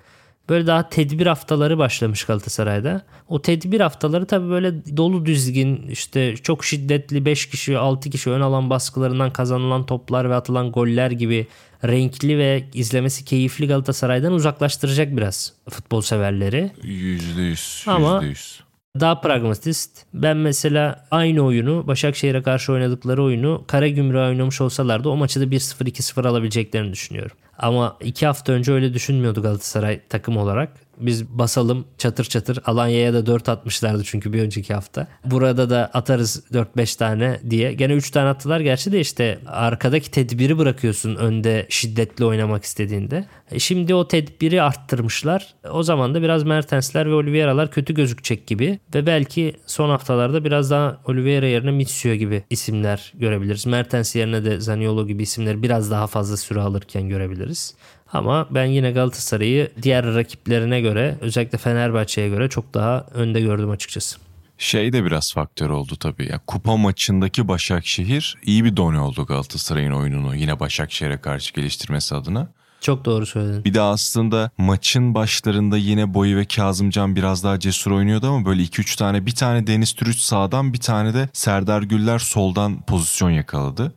Böyle 0.53 0.67
daha 0.67 0.89
tedbir 0.89 1.27
haftaları 1.27 1.79
başlamış 1.79 2.25
Galatasaray'da. 2.25 3.03
O 3.29 3.43
tedbir 3.43 3.81
haftaları 3.81 4.27
tabii 4.27 4.51
böyle 4.51 4.97
dolu 4.97 5.27
düzgün 5.27 5.87
işte 5.91 6.37
çok 6.37 6.65
şiddetli 6.65 7.25
5 7.25 7.47
kişi 7.47 7.79
6 7.79 8.11
kişi 8.11 8.31
ön 8.31 8.41
alan 8.41 8.71
baskılarından 8.71 9.33
kazanılan 9.33 9.87
toplar 9.87 10.31
ve 10.31 10.35
atılan 10.35 10.73
goller 10.73 11.11
gibi 11.11 11.47
renkli 11.85 12.39
ve 12.39 12.65
izlemesi 12.75 13.25
keyifli 13.25 13.67
Galatasaray'dan 13.67 14.33
uzaklaştıracak 14.33 15.17
biraz 15.17 15.53
futbol 15.71 16.01
severleri. 16.01 16.71
%100. 16.83 17.91
Ama 17.91 18.23
%100. 18.23 18.61
Daha 19.01 19.21
pragmatist. 19.21 20.05
Ben 20.15 20.37
mesela 20.37 21.05
aynı 21.11 21.41
oyunu 21.41 21.87
Başakşehir'e 21.87 22.43
karşı 22.43 22.73
oynadıkları 22.73 23.23
oyunu 23.23 23.65
Karagümrük'e 23.67 24.21
oynamış 24.21 24.61
olsalardı 24.61 25.09
o 25.09 25.17
maçı 25.17 25.41
da 25.41 25.45
1-0 25.45 25.85
2-0 25.85 26.29
alabileceklerini 26.29 26.93
düşünüyorum. 26.93 27.37
Ama 27.59 27.97
iki 28.01 28.27
hafta 28.27 28.53
önce 28.53 28.73
öyle 28.73 28.95
düşünmüyordu 28.95 29.43
Galatasaray 29.43 30.01
takım 30.09 30.37
olarak. 30.37 30.73
Biz 31.07 31.29
basalım 31.29 31.85
çatır 31.99 32.25
çatır 32.25 32.59
Alanya'ya 32.65 33.15
da 33.15 33.27
4 33.27 33.49
atmışlardı 33.49 34.05
çünkü 34.05 34.33
bir 34.33 34.43
önceki 34.43 34.75
hafta. 34.75 35.07
Burada 35.25 35.71
da 35.71 35.91
atarız 35.95 36.45
4-5 36.53 36.99
tane 36.99 37.41
diye. 37.51 37.73
Gene 37.73 37.93
3 37.93 38.11
tane 38.11 38.29
attılar 38.29 38.61
gerçi 38.61 38.93
de 38.93 39.01
işte 39.01 39.39
arkadaki 39.47 40.11
tedbiri 40.11 40.59
bırakıyorsun 40.59 41.17
önde 41.17 41.67
şiddetli 41.69 42.25
oynamak 42.25 42.65
istediğinde. 42.65 43.25
E 43.51 43.59
şimdi 43.59 43.95
o 43.95 44.09
tedbiri 44.09 44.63
arttırmışlar. 44.63 45.55
O 45.71 45.83
zaman 45.83 46.15
da 46.15 46.23
biraz 46.23 46.43
Mertensler 46.43 47.11
ve 47.11 47.15
Oliveira'lar 47.15 47.71
kötü 47.71 47.95
gözükecek 47.95 48.47
gibi. 48.47 48.79
Ve 48.95 49.07
belki 49.07 49.57
son 49.67 49.89
haftalarda 49.89 50.45
biraz 50.45 50.71
daha 50.71 51.01
Oliveira 51.07 51.47
yerine 51.47 51.71
Mitsio 51.71 52.15
gibi 52.15 52.45
isimler 52.51 53.13
görebiliriz. 53.15 53.67
Mertens 53.67 54.17
yerine 54.17 54.45
de 54.45 54.61
Zaniolo 54.61 55.07
gibi 55.07 55.23
isimleri 55.23 55.63
biraz 55.63 55.91
daha 55.91 56.07
fazla 56.07 56.37
süre 56.37 56.61
alırken 56.61 57.09
görebiliriz. 57.09 57.75
Ama 58.13 58.47
ben 58.51 58.65
yine 58.65 58.91
Galatasaray'ı 58.93 59.71
diğer 59.83 60.15
rakiplerine 60.15 60.81
göre 60.81 61.17
özellikle 61.21 61.59
Fenerbahçe'ye 61.59 62.29
göre 62.29 62.49
çok 62.49 62.75
daha 62.75 63.07
önde 63.15 63.41
gördüm 63.41 63.71
açıkçası. 63.71 64.17
Şey 64.59 64.93
de 64.93 65.05
biraz 65.05 65.33
faktör 65.33 65.71
oldu 65.71 65.97
tabii. 65.97 66.29
Ya, 66.31 66.41
kupa 66.47 66.77
maçındaki 66.77 67.49
Başakşehir 67.49 68.37
iyi 68.43 68.65
bir 68.65 68.77
done 68.77 69.01
oldu 69.01 69.27
Galatasaray'ın 69.27 69.93
oyununu 69.93 70.37
yine 70.37 70.61
Başakşehir'e 70.61 71.21
karşı 71.21 71.55
geliştirmesi 71.55 72.15
adına. 72.15 72.49
Çok 72.81 73.05
doğru 73.05 73.27
söyledin. 73.27 73.65
Bir 73.65 73.75
de 73.75 73.81
aslında 73.81 74.51
maçın 74.59 75.15
başlarında 75.15 75.77
yine 75.77 76.15
Boyu 76.15 76.37
ve 76.37 76.45
Kazımcan 76.45 77.17
biraz 77.17 77.45
daha 77.45 77.59
cesur 77.61 77.91
oynuyordu 77.91 78.27
ama 78.27 78.47
böyle 78.47 78.63
2-3 78.63 78.99
tane 78.99 79.27
bir 79.27 79.35
tane 79.35 79.67
Deniz 79.67 79.93
Türüç 79.93 80.19
sağdan 80.19 80.73
bir 80.73 80.81
tane 80.81 81.15
de 81.15 81.29
Serdar 81.33 81.83
Güller 81.83 82.19
soldan 82.19 82.83
pozisyon 82.83 83.31
yakaladı. 83.31 83.95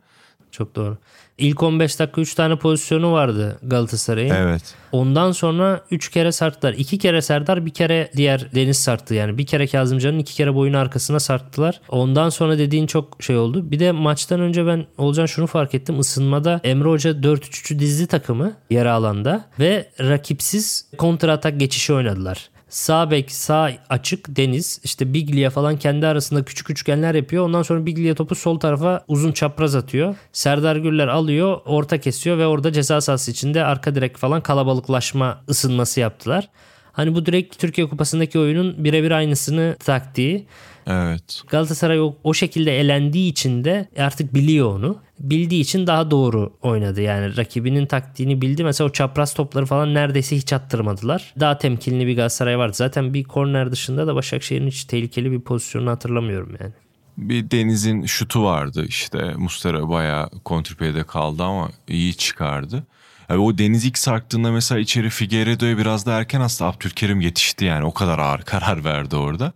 Çok 0.50 0.76
doğru. 0.76 0.98
İlk 1.38 1.62
15 1.62 1.98
dakika 1.98 2.20
3 2.20 2.34
tane 2.34 2.56
pozisyonu 2.56 3.12
vardı 3.12 3.58
Galatasaray'ın. 3.62 4.34
Evet. 4.34 4.74
Ondan 4.92 5.32
sonra 5.32 5.80
3 5.90 6.10
kere 6.10 6.32
sarttılar. 6.32 6.72
2 6.72 6.98
kere 6.98 7.22
Serdar 7.22 7.66
bir 7.66 7.70
kere 7.70 8.10
diğer 8.16 8.54
Deniz 8.54 8.78
sarttı. 8.78 9.14
Yani 9.14 9.38
bir 9.38 9.46
kere 9.46 9.66
Kazımcan'ın 9.66 10.18
iki 10.18 10.34
kere 10.34 10.54
boyun 10.54 10.74
arkasına 10.74 11.20
sarttılar. 11.20 11.80
Ondan 11.88 12.28
sonra 12.28 12.58
dediğin 12.58 12.86
çok 12.86 13.22
şey 13.22 13.36
oldu. 13.36 13.70
Bir 13.70 13.80
de 13.80 13.92
maçtan 13.92 14.40
önce 14.40 14.66
ben 14.66 14.86
Olcan 14.98 15.26
şunu 15.26 15.46
fark 15.46 15.74
ettim. 15.74 16.00
Isınmada 16.00 16.60
Emre 16.64 16.88
Hoca 16.88 17.10
4-3-3'ü 17.10 17.78
dizdi 17.78 18.06
takımı 18.06 18.52
yarı 18.70 18.92
alanda 18.92 19.44
ve 19.60 19.90
rakipsiz 20.00 20.86
kontra 20.98 21.32
atak 21.32 21.60
geçişi 21.60 21.92
oynadılar. 21.92 22.50
Sağ 22.68 23.10
bek 23.10 23.32
sağ 23.32 23.70
açık 23.90 24.36
Deniz 24.36 24.80
işte 24.84 25.12
Biglia 25.12 25.50
falan 25.50 25.76
kendi 25.76 26.06
arasında 26.06 26.44
küçük 26.44 26.70
üçgenler 26.70 27.14
yapıyor. 27.14 27.44
Ondan 27.44 27.62
sonra 27.62 27.86
Biglia 27.86 28.14
topu 28.14 28.34
sol 28.34 28.60
tarafa 28.60 29.04
uzun 29.08 29.32
çapraz 29.32 29.74
atıyor. 29.74 30.16
Serdar 30.32 30.76
Güller 30.76 31.08
alıyor 31.08 31.60
orta 31.64 32.00
kesiyor 32.00 32.38
ve 32.38 32.46
orada 32.46 32.72
ceza 32.72 33.00
sahası 33.00 33.30
içinde 33.30 33.64
arka 33.64 33.94
direk 33.94 34.16
falan 34.16 34.40
kalabalıklaşma 34.40 35.44
ısınması 35.48 36.00
yaptılar. 36.00 36.48
Hani 36.92 37.14
bu 37.14 37.26
direkt 37.26 37.58
Türkiye 37.58 37.88
Kupası'ndaki 37.88 38.38
oyunun 38.38 38.84
birebir 38.84 39.10
aynısını 39.10 39.76
taktiği. 39.84 40.46
Evet. 40.86 41.42
Galatasaray 41.48 42.00
o, 42.00 42.14
o 42.24 42.34
şekilde 42.34 42.80
elendiği 42.80 43.30
için 43.30 43.64
de 43.64 43.88
artık 43.98 44.34
biliyor 44.34 44.74
onu. 44.74 44.98
Bildiği 45.20 45.60
için 45.60 45.86
daha 45.86 46.10
doğru 46.10 46.52
oynadı. 46.62 47.00
Yani 47.00 47.36
rakibinin 47.36 47.86
taktiğini 47.86 48.40
bildi. 48.40 48.64
Mesela 48.64 48.88
o 48.88 48.92
çapraz 48.92 49.34
topları 49.34 49.66
falan 49.66 49.94
neredeyse 49.94 50.36
hiç 50.36 50.52
attırmadılar. 50.52 51.34
Daha 51.40 51.58
temkinli 51.58 52.06
bir 52.06 52.16
Galatasaray 52.16 52.58
vardı. 52.58 52.76
Zaten 52.76 53.14
bir 53.14 53.24
korner 53.24 53.72
dışında 53.72 54.06
da 54.06 54.14
Başakşehir'in 54.14 54.66
hiç 54.66 54.84
tehlikeli 54.84 55.32
bir 55.32 55.40
pozisyonunu 55.40 55.90
hatırlamıyorum 55.90 56.56
yani. 56.60 56.72
Bir 57.18 57.50
Deniz'in 57.50 58.06
şutu 58.06 58.44
vardı 58.44 58.84
işte. 58.88 59.34
Mustera 59.36 59.88
bayağı 59.88 60.30
kontrpeyde 60.44 61.04
kaldı 61.04 61.42
ama 61.42 61.70
iyi 61.88 62.14
çıkardı. 62.14 62.86
Yani 63.28 63.40
o 63.40 63.58
deniz 63.58 63.84
ilk 63.84 63.98
sarktığında 63.98 64.52
mesela 64.52 64.78
içeri 64.78 65.10
Figueiredo'ya 65.10 65.78
biraz 65.78 66.06
da 66.06 66.12
erken 66.12 66.40
aslında 66.40 66.70
Abdülkerim 66.70 67.20
yetişti 67.20 67.64
yani. 67.64 67.84
O 67.84 67.94
kadar 67.94 68.18
ağır 68.18 68.40
karar 68.44 68.84
verdi 68.84 69.16
orada. 69.16 69.52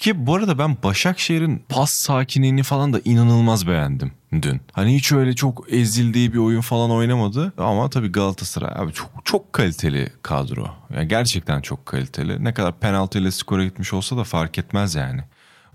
Ki 0.00 0.26
bu 0.26 0.34
arada 0.34 0.58
ben 0.58 0.76
Başakşehir'in 0.82 1.64
pas 1.68 1.90
sakinliğini 1.90 2.62
falan 2.62 2.92
da 2.92 3.00
inanılmaz 3.04 3.66
beğendim 3.66 4.12
dün. 4.32 4.60
Hani 4.72 4.94
hiç 4.94 5.12
öyle 5.12 5.34
çok 5.34 5.72
ezildiği 5.72 6.32
bir 6.32 6.38
oyun 6.38 6.60
falan 6.60 6.90
oynamadı 6.90 7.52
ama 7.58 7.90
tabii 7.90 8.12
Galatasaray 8.12 8.72
abi 8.82 8.92
çok 8.92 9.10
çok 9.24 9.52
kaliteli 9.52 10.12
kadro. 10.22 10.68
Yani 10.94 11.08
gerçekten 11.08 11.60
çok 11.60 11.86
kaliteli. 11.86 12.44
Ne 12.44 12.54
kadar 12.54 12.78
penaltıyla 12.78 13.32
skora 13.32 13.64
gitmiş 13.64 13.92
olsa 13.92 14.16
da 14.16 14.24
fark 14.24 14.58
etmez 14.58 14.94
yani 14.94 15.20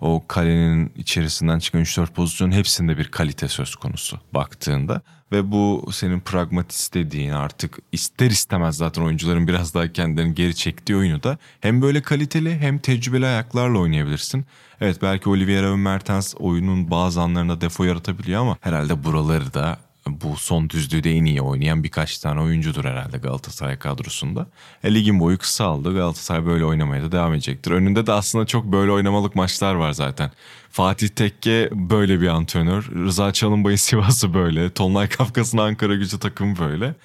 o 0.03 0.23
kalenin 0.27 0.91
içerisinden 0.95 1.59
çıkan 1.59 1.81
3-4 1.81 2.07
pozisyonun 2.07 2.51
hepsinde 2.51 2.97
bir 2.97 3.05
kalite 3.05 3.47
söz 3.47 3.75
konusu 3.75 4.19
baktığında. 4.33 5.01
Ve 5.31 5.51
bu 5.51 5.89
senin 5.91 6.19
pragmatist 6.19 6.93
dediğin 6.93 7.31
artık 7.31 7.79
ister 7.91 8.31
istemez 8.31 8.77
zaten 8.77 9.01
oyuncuların 9.01 9.47
biraz 9.47 9.73
daha 9.73 9.93
kendilerini 9.93 10.35
geri 10.35 10.55
çektiği 10.55 10.95
oyunu 10.95 11.23
da 11.23 11.37
hem 11.61 11.81
böyle 11.81 12.01
kaliteli 12.01 12.57
hem 12.57 12.79
tecrübeli 12.79 13.25
ayaklarla 13.25 13.79
oynayabilirsin. 13.79 14.45
Evet 14.81 15.01
belki 15.01 15.29
Oliveira 15.29 15.71
ve 15.71 15.75
Mertens 15.75 16.35
oyunun 16.39 16.91
bazı 16.91 17.21
anlarında 17.21 17.61
defo 17.61 17.83
yaratabiliyor 17.83 18.41
ama 18.41 18.57
herhalde 18.61 19.03
buraları 19.03 19.53
da 19.53 19.77
bu 20.07 20.37
son 20.37 20.69
düzlüğü 20.69 21.03
de 21.03 21.11
en 21.11 21.25
iyi 21.25 21.41
oynayan 21.41 21.83
birkaç 21.83 22.17
tane 22.17 22.41
oyuncudur 22.41 22.85
herhalde 22.85 23.17
Galatasaray 23.17 23.79
kadrosunda. 23.79 24.47
E, 24.83 24.93
ligin 24.93 25.19
boyu 25.19 25.37
kısaldı. 25.37 25.93
Galatasaray 25.93 26.45
böyle 26.45 26.65
oynamaya 26.65 27.03
da 27.03 27.11
devam 27.11 27.33
edecektir. 27.33 27.71
Önünde 27.71 28.07
de 28.07 28.11
aslında 28.11 28.45
çok 28.45 28.65
böyle 28.65 28.91
oynamalık 28.91 29.35
maçlar 29.35 29.75
var 29.75 29.91
zaten. 29.91 30.31
Fatih 30.69 31.07
Tekke 31.07 31.69
böyle 31.71 32.21
bir 32.21 32.27
antrenör. 32.27 32.89
Rıza 32.95 33.33
Çalınbay'ın 33.33 33.75
Sivas'ı 33.77 34.33
böyle. 34.33 34.69
Tonlay 34.69 35.09
Kafkas'ın 35.09 35.57
Ankara 35.57 35.95
gücü 35.95 36.19
takımı 36.19 36.59
böyle. 36.59 36.95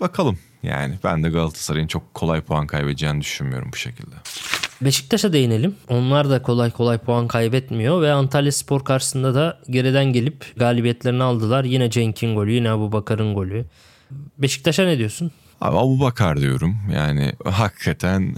Bakalım 0.00 0.38
yani 0.62 0.98
ben 1.04 1.24
de 1.24 1.28
Galatasaray'ın 1.28 1.86
çok 1.86 2.14
kolay 2.14 2.40
puan 2.40 2.66
kaybedeceğini 2.66 3.20
düşünmüyorum 3.20 3.70
bu 3.72 3.76
şekilde. 3.76 4.14
Beşiktaş'a 4.80 5.32
değinelim. 5.32 5.74
Onlar 5.88 6.30
da 6.30 6.42
kolay 6.42 6.70
kolay 6.70 6.98
puan 6.98 7.28
kaybetmiyor 7.28 8.02
ve 8.02 8.12
Antalya 8.12 8.52
Spor 8.52 8.84
karşısında 8.84 9.34
da 9.34 9.58
geriden 9.70 10.04
gelip 10.04 10.52
galibiyetlerini 10.56 11.22
aldılar. 11.22 11.64
Yine 11.64 11.90
Cenk'in 11.90 12.34
golü, 12.34 12.52
yine 12.52 12.70
Abu 12.70 12.92
Bakar'ın 12.92 13.34
golü. 13.34 13.64
Beşiktaş'a 14.38 14.84
ne 14.84 14.98
diyorsun? 14.98 15.30
Abi 15.60 15.78
Abu 15.78 16.00
Bakar 16.00 16.40
diyorum. 16.40 16.76
Yani 16.92 17.32
hakikaten 17.44 18.34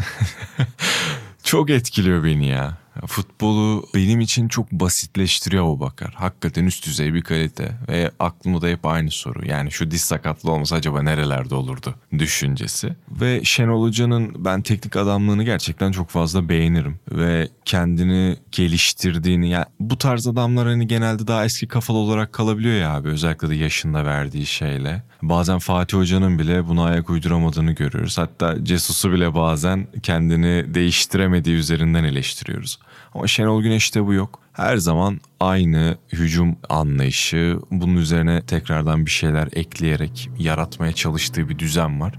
çok 1.43 1.71
etkiliyor 1.71 2.25
beni 2.25 2.49
ya. 2.49 2.79
Futbolu 3.07 3.85
benim 3.95 4.21
için 4.21 4.49
çok 4.49 4.73
basitleştiriyor 4.73 5.65
o 5.65 5.81
bakar. 5.81 6.15
Hakikaten 6.17 6.65
üst 6.65 6.87
düzey 6.87 7.15
bir 7.15 7.23
kalite 7.23 7.73
ve 7.89 8.11
aklımda 8.19 8.63
da 8.63 8.67
hep 8.67 8.87
aynı 8.87 9.11
soru. 9.11 9.47
Yani 9.47 9.71
şu 9.73 9.91
diz 9.91 10.01
sakatlığı 10.01 10.53
olmasa 10.53 10.77
acaba 10.77 11.03
nerelerde 11.03 11.55
olurdu 11.55 11.95
düşüncesi. 12.19 12.97
Ve 13.11 13.41
Şenol 13.45 13.83
Hoca'nın 13.83 14.45
ben 14.45 14.63
teknik 14.63 14.97
adamlığını 14.97 15.45
gerçekten 15.45 15.93
çok 15.93 16.09
fazla 16.11 16.49
beğenirim. 16.49 16.99
Ve 17.13 17.49
kendini 17.65 18.37
geliştirdiğini 18.53 19.51
yani 19.51 19.65
bu 19.81 19.99
tarz 19.99 20.27
adamlar 20.27 20.69
hani 20.69 20.87
genelde 20.87 21.27
daha 21.27 21.45
eski 21.45 21.69
kafalı 21.69 21.99
olarak 21.99 22.33
kalabiliyor 22.33 22.75
ya 22.75 22.91
abi. 22.91 23.09
Özellikle 23.09 23.49
de 23.49 23.55
yaşında 23.55 24.05
verdiği 24.05 24.47
şeyle. 24.47 25.03
Bazen 25.23 25.59
Fatih 25.59 25.99
Hoca'nın 25.99 26.39
bile 26.39 26.69
buna 26.69 26.85
ayak 26.85 27.11
uyduramadığını 27.11 27.73
görüyoruz. 27.73 28.19
Hatta 28.19 28.65
Cesus'u 28.65 29.13
bile 29.13 29.35
bazen 29.35 29.87
kendini 30.03 30.75
değiştiremediği 30.75 31.57
üzerinden 31.57 32.05
eleştiriyoruz. 32.05 32.79
Ama 33.15 33.27
Şenol 33.27 33.63
Güneş'te 33.63 34.07
bu 34.07 34.13
yok. 34.13 34.41
Her 34.53 34.77
zaman 34.77 35.21
aynı 35.41 35.99
hücum 36.13 36.57
anlayışı, 36.69 37.59
bunun 37.71 37.97
üzerine 37.97 38.43
tekrardan 38.43 39.07
bir 39.07 39.11
şeyler 39.11 39.49
ekleyerek 39.53 40.31
yaratmaya 40.39 40.93
çalıştığı 40.93 41.49
bir 41.49 41.59
düzen 41.59 42.01
var. 42.01 42.15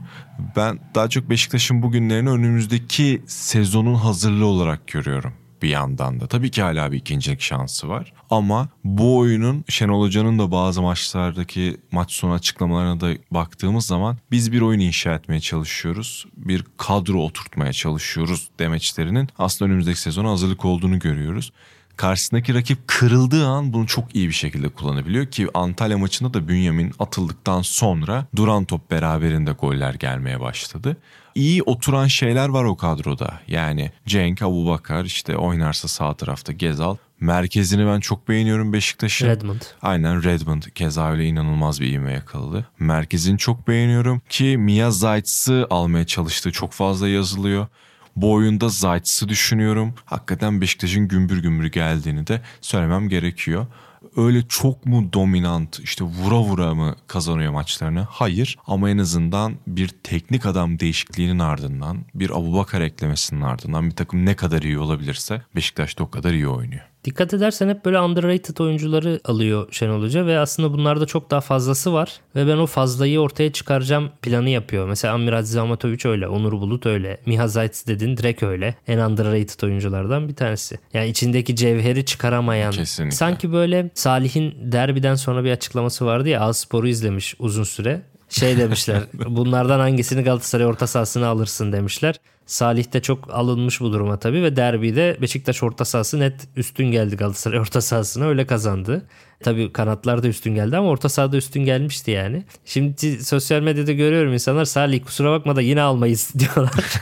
Ben 0.56 0.80
daha 0.96 1.10
çok 1.10 1.30
Beşiktaş'ın 1.30 1.82
bugünlerini 1.82 2.30
önümüzdeki 2.30 3.22
sezonun 3.28 3.96
hazırlığı 3.96 4.46
olarak 4.46 4.88
görüyorum 4.88 5.34
bir 5.62 5.70
yandan 5.70 6.20
da. 6.20 6.28
Tabii 6.28 6.52
ki 6.52 6.62
hala 6.62 6.92
bir 6.92 6.98
ikincilik 6.98 7.42
şansı 7.42 7.90
var. 7.90 8.14
Ama 8.30 8.70
bu 8.84 9.18
oyunun 9.18 9.66
Şenol 9.70 10.02
Hoca'nın 10.02 10.40
da 10.40 10.52
bazı 10.52 10.82
maçlardaki 10.82 11.78
maç 11.92 12.12
sonu 12.12 12.34
açıklamalarına 12.34 13.02
da 13.02 13.10
baktığımız 13.32 13.86
zaman 13.86 14.18
biz 14.32 14.52
bir 14.52 14.62
oyun 14.62 14.80
inşa 14.80 15.14
etmeye 15.14 15.40
çalışıyoruz. 15.40 16.26
Bir 16.38 16.64
kadro 16.78 17.22
oturtmaya 17.22 17.74
çalışıyoruz 17.74 18.50
demeçlerinin 18.60 19.30
aslında 19.40 19.70
önümüzdeki 19.70 20.02
sezona 20.02 20.30
hazırlık 20.30 20.66
olduğunu 20.66 21.00
görüyoruz 21.00 21.52
karşısındaki 21.98 22.54
rakip 22.54 22.88
kırıldığı 22.88 23.48
an 23.48 23.74
bunu 23.74 23.88
çok 23.88 24.16
iyi 24.16 24.28
bir 24.28 24.34
şekilde 24.34 24.70
kullanabiliyor 24.70 25.26
ki 25.26 25.48
Antalya 25.54 25.98
maçında 25.98 26.34
da 26.34 26.48
Bünyamin 26.48 26.94
atıldıktan 27.00 27.62
sonra 27.62 28.26
duran 28.36 28.66
top 28.66 28.92
beraberinde 28.92 29.52
goller 29.52 29.94
gelmeye 29.94 30.40
başladı. 30.40 30.98
İyi 31.36 31.64
oturan 31.64 32.08
şeyler 32.08 32.50
var 32.50 32.64
o 32.64 32.78
kadroda. 32.78 33.40
Yani 33.48 33.92
Cenk, 34.06 34.42
Abubakar 34.42 35.06
işte 35.06 35.38
oynarsa 35.38 35.88
sağ 35.88 36.14
tarafta 36.14 36.54
Gezal. 36.54 36.96
Merkezini 37.20 37.86
ben 37.88 38.00
çok 38.00 38.28
beğeniyorum 38.28 38.74
Beşiktaş'ın. 38.74 39.28
Redmond. 39.28 39.62
Aynen 39.82 40.24
Redmond 40.24 40.64
keza 40.64 41.12
öyle 41.12 41.26
inanılmaz 41.26 41.82
bir 41.82 41.94
ivme 41.94 42.14
yakaladı. 42.14 42.68
Merkezini 42.80 43.38
çok 43.38 43.68
beğeniyorum 43.68 44.22
ki 44.30 44.58
Mia 44.58 44.92
Zayt'sı 44.92 45.68
almaya 45.70 46.06
çalıştığı 46.06 46.52
çok 46.52 46.72
fazla 46.72 47.08
yazılıyor. 47.08 47.68
Bu 48.16 48.34
oyunda 48.34 48.70
Zayt'sı 48.70 49.30
düşünüyorum. 49.30 49.94
Hakikaten 50.06 50.62
Beşiktaş'ın 50.62 51.08
gümbür 51.08 51.42
gümbür 51.42 51.66
geldiğini 51.66 52.28
de 52.28 52.42
söylemem 52.62 53.10
gerekiyor. 53.10 53.68
Öyle 54.16 54.48
çok 54.50 54.86
mu 54.86 55.14
dominant 55.14 55.80
işte 55.80 56.04
vura 56.04 56.40
vura 56.40 56.76
mı 56.76 56.96
kazanıyor 57.08 57.52
maçlarını? 57.52 58.08
Hayır 58.10 58.58
ama 58.68 58.90
en 58.90 58.98
azından 58.98 59.56
bir 59.68 59.88
teknik 59.88 60.46
adam 60.46 60.80
değişikliğinin 60.80 61.40
ardından 61.40 62.06
bir 62.16 62.30
Abubakar 62.30 62.82
eklemesinin 62.82 63.42
ardından 63.42 63.86
bir 63.90 63.96
takım 63.96 64.26
ne 64.26 64.36
kadar 64.36 64.62
iyi 64.62 64.80
olabilirse 64.80 65.42
Beşiktaş 65.56 66.00
da 66.00 66.04
o 66.04 66.10
kadar 66.10 66.34
iyi 66.34 66.48
oynuyor. 66.48 66.84
Dikkat 67.04 67.34
edersen 67.34 67.70
hep 67.70 67.86
böyle 67.86 68.00
underrated 68.00 68.58
oyuncuları 68.58 69.20
alıyor 69.26 69.68
Şenol 69.72 70.02
Hoca 70.02 70.26
ve 70.26 70.40
aslında 70.40 70.74
bunlarda 70.74 71.06
çok 71.06 71.32
daha 71.32 71.42
fazlası 71.42 71.94
var 71.94 72.20
ve 72.36 72.48
ben 72.48 72.58
o 72.58 72.66
fazlayı 72.66 73.20
ortaya 73.20 73.52
çıkaracağım 73.52 74.10
planı 74.22 74.50
yapıyor. 74.50 74.88
Mesela 74.88 75.14
Amiradze 75.14 75.60
Amatoviç 75.60 76.06
öyle, 76.06 76.28
Onur 76.28 76.52
Bulut 76.52 76.86
öyle, 76.86 77.18
Miha 77.26 77.48
Zayt's 77.48 77.88
dedin 77.88 78.18
direkt 78.18 78.44
öyle. 78.44 78.76
En 78.88 79.00
underrated 79.00 79.64
oyunculardan 79.64 80.30
bir 80.30 80.36
tanesi. 80.36 80.80
Yani 80.94 81.10
içindeki 81.10 81.56
cevheri 81.56 82.06
çıkaramayan. 82.06 82.72
Kesinlikle. 82.72 83.16
Sanki 83.16 83.52
böyle 83.52 83.90
Salih'in 83.94 84.72
derbiden 84.72 85.16
sonra 85.16 85.44
bir 85.44 85.52
açıklaması 85.52 86.06
vardı 86.06 86.30
ya 86.30 86.42
Alspor'u 86.42 86.88
izlemiş 86.88 87.36
uzun 87.40 87.64
süre. 87.64 88.02
Şey 88.30 88.58
demişler 88.58 89.04
bunlardan 89.14 89.80
hangisini 89.80 90.24
Galatasaray 90.24 90.66
orta 90.66 90.88
sahasına 90.88 91.28
alırsın 91.28 91.72
demişler. 91.72 92.16
Salih 92.46 92.94
de 92.94 93.02
çok 93.02 93.34
alınmış 93.34 93.82
bu 93.82 93.94
duruma 93.94 94.20
tabii 94.20 94.44
ve 94.44 94.56
derbide 94.56 95.18
Beşiktaş 95.22 95.64
orta 95.64 95.86
sahası 95.86 96.20
net 96.20 96.34
üstün 96.56 96.92
geldi 96.92 97.16
Galatasaray 97.16 97.60
orta 97.60 97.82
sahasına 97.82 98.26
öyle 98.26 98.46
kazandı. 98.48 99.06
Tabii 99.44 99.74
kanatlar 99.74 100.24
da 100.24 100.28
üstün 100.28 100.56
geldi 100.56 100.78
ama 100.78 100.90
orta 100.90 101.10
sahada 101.10 101.38
üstün 101.38 101.66
gelmişti 101.66 102.12
yani. 102.12 102.44
Şimdi 102.66 103.24
sosyal 103.26 103.62
medyada 103.62 103.92
görüyorum 103.92 104.34
insanlar 104.34 104.66
Salih 104.66 105.06
kusura 105.06 105.32
bakma 105.32 105.56
da 105.56 105.62
yine 105.62 105.82
almayız 105.82 106.34
diyorlar. 106.40 107.02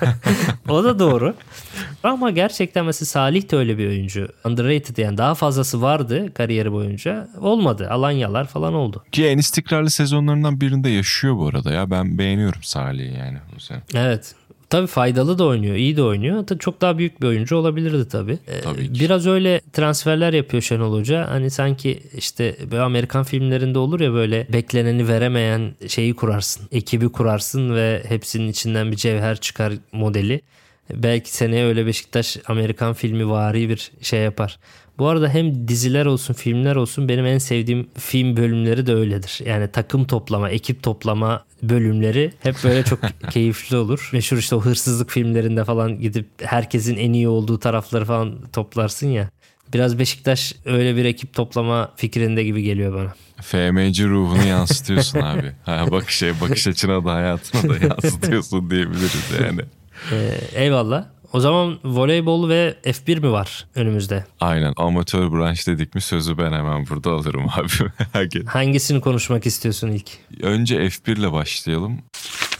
o 0.70 0.84
da 0.84 1.00
doğru. 1.00 1.36
Ama 2.06 2.32
gerçekten 2.32 2.86
mesela 2.86 3.06
Salih 3.06 3.52
de 3.52 3.56
öyle 3.56 3.78
bir 3.78 3.88
oyuncu. 3.88 4.28
Underrated 4.46 4.98
yani 4.98 5.18
daha 5.18 5.36
fazlası 5.36 5.82
vardı 5.82 6.34
kariyeri 6.34 6.72
boyunca. 6.72 7.28
Olmadı. 7.42 7.88
Alanyalar 7.90 8.48
falan 8.48 8.74
oldu. 8.74 9.04
Ki 9.12 9.26
en 9.26 9.38
istikrarlı 9.38 9.90
sezonlarından 9.90 10.62
birinde 10.62 10.90
yaşıyor 10.90 11.38
bu 11.38 11.48
arada 11.48 11.74
ya. 11.74 11.92
Ben 11.92 12.18
beğeniyorum 12.18 12.64
Salih'i 12.64 13.18
yani 13.18 13.38
bu 13.56 13.60
sene. 13.60 13.82
Evet. 13.96 14.36
Tabii 14.70 14.88
faydalı 14.88 15.38
da 15.38 15.46
oynuyor, 15.46 15.76
iyi 15.76 15.98
de 15.98 16.04
oynuyor. 16.04 16.46
Çok 16.60 16.82
daha 16.82 16.98
büyük 16.98 17.22
bir 17.22 17.28
oyuncu 17.28 17.56
olabilirdi 17.56 18.10
tabii. 18.10 18.38
Ee, 18.48 18.62
Tabii 18.62 18.94
ki. 18.94 19.00
Biraz 19.00 19.28
öyle 19.28 19.62
transferler 19.74 20.34
yapıyor 20.34 20.64
Şenol 20.64 21.00
Hoca. 21.00 21.30
Hani 21.30 21.50
sanki 21.50 22.00
işte 22.18 22.56
böyle 22.72 22.84
Amerikan 22.84 23.24
filmlerinde 23.24 23.80
olur 23.80 24.00
ya 24.00 24.14
böyle 24.14 24.48
bekleneni 24.54 25.08
veremeyen 25.08 25.76
şeyi 25.88 26.16
kurarsın. 26.16 26.68
Ekibi 26.72 27.10
kurarsın 27.12 27.76
ve 27.76 28.04
hepsinin 28.08 28.48
içinden 28.48 28.92
bir 28.92 28.96
cevher 28.96 29.38
çıkar 29.38 29.74
modeli. 29.92 30.42
Belki 30.94 31.36
seneye 31.36 31.66
öyle 31.66 31.86
Beşiktaş 31.86 32.38
Amerikan 32.48 32.94
filmi 32.94 33.30
vari 33.30 33.70
bir 33.70 33.92
şey 34.02 34.20
yapar. 34.20 34.60
Bu 34.98 35.08
arada 35.08 35.30
hem 35.30 35.68
diziler 35.68 36.06
olsun 36.06 36.34
filmler 36.34 36.76
olsun 36.76 37.10
benim 37.10 37.26
en 37.26 37.38
sevdiğim 37.38 37.88
film 37.98 38.38
bölümleri 38.38 38.88
de 38.88 38.94
öyledir. 38.94 39.40
Yani 39.46 39.72
takım 39.72 40.06
toplama, 40.06 40.50
ekip 40.50 40.84
toplama 40.84 41.46
bölümleri 41.64 42.34
hep 42.44 42.56
böyle 42.64 42.84
çok 42.84 43.00
keyifli 43.30 43.78
olur. 43.78 44.10
Meşhur 44.14 44.38
işte 44.38 44.56
o 44.56 44.62
hırsızlık 44.62 45.12
filmlerinde 45.12 45.64
falan 45.64 46.00
gidip 46.00 46.28
herkesin 46.42 46.96
en 46.96 47.14
iyi 47.14 47.28
olduğu 47.28 47.60
tarafları 47.60 48.06
falan 48.06 48.36
toplarsın 48.54 49.08
ya. 49.08 49.30
Biraz 49.74 50.00
Beşiktaş 50.00 50.54
öyle 50.66 50.96
bir 50.96 51.06
ekip 51.06 51.34
toplama 51.34 51.92
fikrinde 51.96 52.44
gibi 52.44 52.64
geliyor 52.64 52.94
bana. 52.94 53.14
FMC 53.42 54.04
ruhunu 54.04 54.44
yansıtıyorsun 54.48 55.20
abi. 55.20 55.52
Ha, 55.64 55.86
bakış, 55.92 56.24
bakış 56.42 56.68
açına 56.68 57.06
da 57.06 57.14
hayatına 57.14 57.70
da 57.74 57.86
yansıtıyorsun 57.86 58.70
diyebiliriz 58.72 59.32
yani. 59.42 59.62
Ee, 60.12 60.38
eyvallah. 60.54 61.06
O 61.34 61.40
zaman 61.40 61.80
voleybol 61.84 62.50
ve 62.50 62.76
F1 62.84 63.20
mi 63.20 63.32
var 63.32 63.68
önümüzde? 63.76 64.26
Aynen 64.40 64.74
amatör 64.78 65.32
branş 65.32 65.68
dedik 65.68 65.96
mi 65.96 66.02
sözü 66.02 66.38
ben 66.38 66.52
hemen 66.52 66.88
burada 66.88 67.12
alırım 67.12 67.46
abi. 67.50 68.46
Hangisini 68.46 69.02
konuşmak 69.02 69.46
istiyorsun 69.46 69.88
ilk? 69.88 70.08
Önce 70.42 70.76
F1 70.78 71.20
ile 71.20 71.32
başlayalım. 71.32 72.00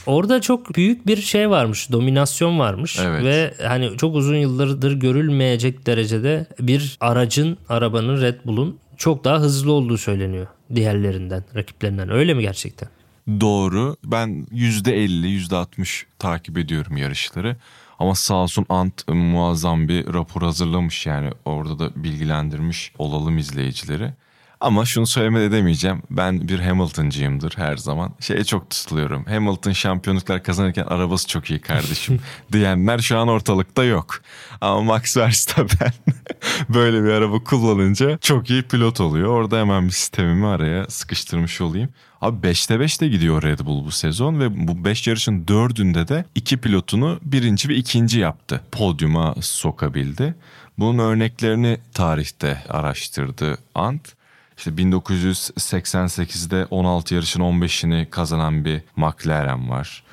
Orada 0.06 0.42
çok 0.42 0.76
büyük 0.76 1.08
bir 1.08 1.18
şey 1.18 1.50
varmış, 1.50 1.92
dominasyon 1.92 2.60
varmış 2.60 3.00
Evet. 3.04 3.24
ve 3.24 3.54
hani 3.68 3.98
çok 3.98 4.16
uzun 4.16 4.36
yıllardır 4.36 4.94
görülmeyecek 4.94 5.86
derecede 5.86 6.46
bir 6.60 6.98
aracın, 7.00 7.58
arabanın 7.70 8.22
Red 8.22 8.36
Bull'un 8.46 8.80
çok 8.98 9.24
daha 9.24 9.40
hızlı 9.40 9.72
olduğu 9.72 9.98
söyleniyor 9.98 10.48
diğerlerinden, 10.76 11.44
rakiplerinden. 11.56 12.12
Öyle 12.12 12.34
mi 12.34 12.42
gerçekten? 12.42 12.90
Doğru. 13.28 13.96
Ben 14.06 14.48
%50, 14.52 15.28
%60 15.28 16.06
takip 16.20 16.58
ediyorum 16.58 16.98
yarışları. 16.98 17.58
Ama 18.00 18.16
sağ 18.16 18.36
olsun 18.36 18.66
Ant 18.70 19.08
muazzam 19.08 19.88
bir 19.88 20.14
rapor 20.14 20.42
hazırlamış 20.42 21.06
yani 21.06 21.32
orada 21.46 21.80
da 21.80 22.04
bilgilendirmiş 22.04 22.92
olalım 22.98 23.38
izleyicileri. 23.38 24.14
Ama 24.60 24.86
şunu 24.86 25.08
söylemeden 25.08 25.46
edemeyeceğim. 25.46 26.02
Ben 26.10 26.48
bir 26.48 26.60
Hamilton'cıyımdır 26.60 27.54
her 27.58 27.78
zaman. 27.78 28.14
Şeye 28.20 28.44
çok 28.44 28.70
tutuluyorum. 28.70 29.26
Hamilton 29.26 29.72
şampiyonluklar 29.72 30.44
kazanırken 30.44 30.84
arabası 30.84 31.28
çok 31.28 31.50
iyi 31.50 31.60
kardeşim 31.60 32.20
diyenler 32.52 33.00
şu 33.00 33.18
an 33.18 33.28
ortalıkta 33.28 33.84
yok. 33.84 34.22
Ama 34.62 34.82
Max 34.82 35.18
Verstappen 35.18 35.94
böyle 36.70 37.04
bir 37.04 37.10
araba 37.10 37.40
kullanınca 37.44 38.18
çok 38.18 38.50
iyi 38.50 38.64
pilot 38.64 39.02
oluyor. 39.02 39.28
Orada 39.28 39.60
hemen 39.60 39.86
bir 39.86 39.92
sistemimi 39.92 40.48
araya 40.48 40.86
sıkıştırmış 40.90 41.62
olayım. 41.62 41.90
Abi 42.22 42.48
5'te 42.48 42.80
5 42.80 43.02
de 43.02 43.08
gidiyor 43.08 43.44
Red 43.44 43.60
Bull 43.60 43.86
bu 43.86 43.92
sezon 43.92 44.40
ve 44.40 44.68
bu 44.68 44.86
5 44.86 45.08
yarışın 45.08 45.48
dördünde 45.48 46.08
de 46.08 46.26
iki 46.36 46.58
pilotunu 46.58 47.20
birinci 47.22 47.70
ve 47.70 47.76
ikinci 47.76 48.20
yaptı. 48.20 48.62
Podyuma 48.72 49.36
sokabildi. 49.42 50.36
Bunun 50.80 51.00
örneklerini 51.00 51.78
tarihte 51.94 52.64
araştırdı 52.70 53.58
Ant. 53.76 54.16
İşte 54.58 54.72
1988'de 54.72 56.66
16 56.66 57.16
yarışın 57.16 57.42
15'ini 57.42 58.10
kazanan 58.10 58.66
bir 58.66 58.82
McLaren 58.96 59.70
var. 59.70 60.04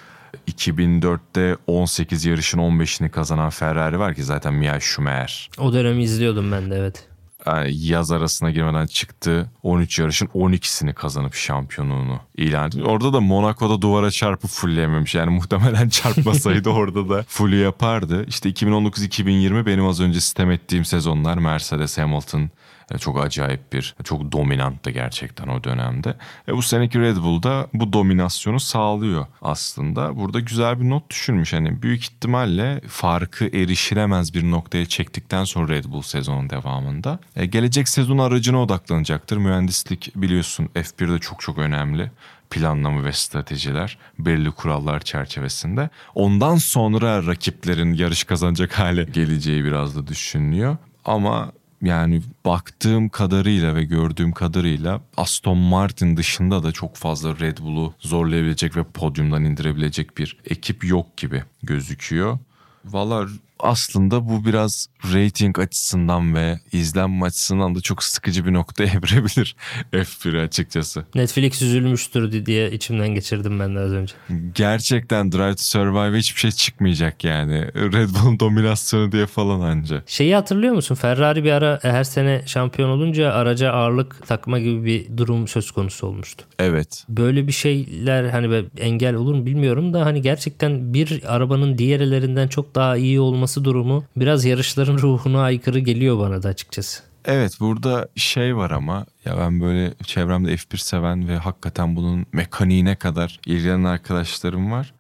2004'te 0.49 1.57
18 1.67 2.25
yarışın 2.25 2.59
15'ini 2.59 3.09
kazanan 3.11 3.51
Ferrari 3.51 3.99
var 3.99 4.15
ki 4.15 4.25
zaten 4.25 4.55
Michael 4.55 4.81
Schumacher 4.81 5.51
O 5.59 5.73
dönemi 5.73 6.03
izliyordum 6.03 6.53
ben 6.53 6.71
de 6.71 6.77
evet. 6.77 7.09
yani 7.47 7.77
yaz 7.77 8.13
arasına 8.13 8.51
girmeden 8.51 8.87
çıktı. 8.87 9.51
13 9.63 9.99
yarışın 9.99 10.27
12'sini 10.27 10.93
kazanıp 10.93 11.35
şampiyonluğunu 11.35 12.21
ilan 12.37 12.67
etti. 12.67 12.83
Orada 12.83 13.13
da 13.13 13.21
Monaco'da 13.21 13.83
duvara 13.83 14.11
çarpıp 14.11 14.51
fullleyememiş. 14.51 15.15
Yani 15.15 15.31
muhtemelen 15.31 15.89
çarpmasaydı 16.03 16.69
orada 16.69 17.09
da 17.09 17.25
fully 17.29 17.61
yapardı. 17.61 18.25
İşte 18.29 18.51
2019-2020 18.51 19.67
benim 19.67 19.87
az 19.87 20.01
önce 20.01 20.21
sistem 20.21 20.51
ettiğim 20.51 20.85
sezonlar 20.85 21.39
Mercedes 21.39 21.99
Hamilton 21.99 22.51
çok 22.99 23.25
acayip 23.25 23.73
bir, 23.73 23.95
çok 24.05 24.33
dominanttı 24.33 24.91
gerçekten 24.91 25.49
o 25.49 25.65
dönemde. 25.65 26.15
E 26.49 26.53
bu 26.57 26.63
seneki 26.63 27.01
Red 27.01 27.17
Bull'da 27.17 27.67
bu 27.75 27.93
dominasyonu 27.93 28.61
sağlıyor 28.61 29.27
aslında. 29.43 30.17
Burada 30.17 30.41
güzel 30.41 30.81
bir 30.81 30.91
not 30.91 31.11
düşürmüş. 31.11 31.53
Hani 31.53 31.83
büyük 31.83 32.03
ihtimalle 32.03 32.81
farkı 32.89 33.45
erişilemez 33.45 34.35
bir 34.35 34.51
noktaya 34.51 34.87
çektikten 34.87 35.45
sonra 35.45 35.69
Red 35.69 35.85
Bull 35.85 36.03
sezonun 36.03 36.51
devamında. 36.51 37.19
E, 37.37 37.47
gelecek 37.47 37.89
sezon 37.89 38.19
aracına 38.19 38.63
odaklanacaktır. 38.63 39.37
Mühendislik 39.37 40.13
biliyorsun 40.17 40.69
F1'de 40.75 41.19
çok 41.19 41.41
çok 41.41 41.59
önemli 41.59 42.11
planlama 42.53 43.05
ve 43.05 43.13
stratejiler 43.13 43.99
belirli 44.19 44.51
kurallar 44.51 45.01
çerçevesinde. 45.01 45.91
Ondan 46.15 46.57
sonra 46.57 47.27
rakiplerin 47.27 47.95
yarış 47.95 48.25
kazanacak 48.25 48.79
hale 48.79 49.05
geleceği 49.05 49.65
biraz 49.65 49.97
da 49.97 50.07
düşünülüyor. 50.07 50.77
Ama 51.05 51.53
yani 51.83 52.23
baktığım 52.45 53.09
kadarıyla 53.09 53.75
ve 53.75 53.85
gördüğüm 53.85 54.33
kadarıyla 54.33 55.01
Aston 55.17 55.59
Martin 55.59 56.17
dışında 56.17 56.63
da 56.63 56.73
çok 56.73 56.97
fazla 56.97 57.39
Red 57.39 57.59
Bull'u 57.59 57.95
zorlayabilecek 57.99 58.77
ve 58.77 58.85
podyumdan 58.85 59.45
indirebilecek 59.45 60.19
bir 60.19 60.37
ekip 60.45 60.85
yok 60.85 61.17
gibi 61.17 61.45
gözüküyor. 61.63 62.39
Valla 62.85 63.27
aslında 63.63 64.29
bu 64.29 64.45
biraz 64.45 64.87
rating 65.15 65.59
açısından 65.59 66.35
ve 66.35 66.61
izlenme 66.73 67.27
açısından 67.27 67.75
da 67.75 67.81
çok 67.81 68.03
sıkıcı 68.03 68.47
bir 68.47 68.53
noktaya 68.53 68.87
evrilebilir 68.93 69.57
F1 69.93 70.45
açıkçası. 70.45 71.05
Netflix 71.15 71.63
üzülmüştür 71.63 72.47
diye 72.47 72.71
içimden 72.71 73.09
geçirdim 73.09 73.61
ben 73.61 73.77
de 73.77 73.79
az 73.79 73.93
önce. 73.93 74.15
Gerçekten 74.55 75.33
Drive 75.33 75.55
to 75.55 75.63
Survive 75.63 76.19
hiçbir 76.19 76.41
şey 76.41 76.51
çıkmayacak 76.51 77.25
yani. 77.25 77.65
Red 77.75 78.09
Bull'un 78.09 78.41
dominasyonu 78.41 79.13
diye 79.13 79.27
falan 79.27 79.61
anca. 79.61 80.03
Şeyi 80.07 80.35
hatırlıyor 80.35 80.75
musun? 80.75 80.95
Ferrari 80.95 81.45
bir 81.45 81.53
ara 81.53 81.79
her 81.83 82.05
sene 82.05 82.43
şampiyon 82.47 82.89
olunca 82.89 83.33
araca 83.33 83.73
ağırlık 83.73 84.27
takma 84.27 84.59
gibi 84.59 84.85
bir 84.85 85.17
durum 85.17 85.49
söz 85.49 85.71
konusu 85.71 86.07
olmuştu. 86.07 86.45
Evet. 86.59 87.05
Böyle 87.09 87.47
bir 87.47 87.53
şeyler 87.53 88.25
hani 88.25 88.65
engel 88.79 89.15
olur 89.15 89.35
mu 89.35 89.47
bilmiyorum 89.47 89.95
da 89.95 90.07
hani 90.07 90.23
gerçekten 90.23 90.95
bir 90.95 91.23
arabanın 91.27 91.79
diğerlerinden 91.79 92.49
çok 92.49 92.75
daha 92.75 92.97
iyi 92.97 93.21
olması 93.21 93.52
durumu 93.65 94.05
biraz 94.17 94.45
yarışların 94.45 94.99
ruhuna 95.03 95.43
aykırı 95.43 95.79
geliyor 95.79 96.19
bana 96.19 96.43
da 96.43 96.49
açıkçası. 96.49 97.03
Evet 97.25 97.57
burada 97.61 98.09
şey 98.17 98.57
var 98.57 98.71
ama 98.71 99.07
ya 99.25 99.39
ben 99.39 99.61
böyle 99.61 99.95
çevremde 100.05 100.55
F1 100.55 100.77
seven 100.77 101.29
ve 101.29 101.37
hakikaten 101.37 101.97
bunun 101.97 102.27
mekaniğine 102.33 102.97
kadar 102.97 103.41
ilgilenen 103.47 103.85
arkadaşlarım 103.85 104.73
var. 104.73 104.95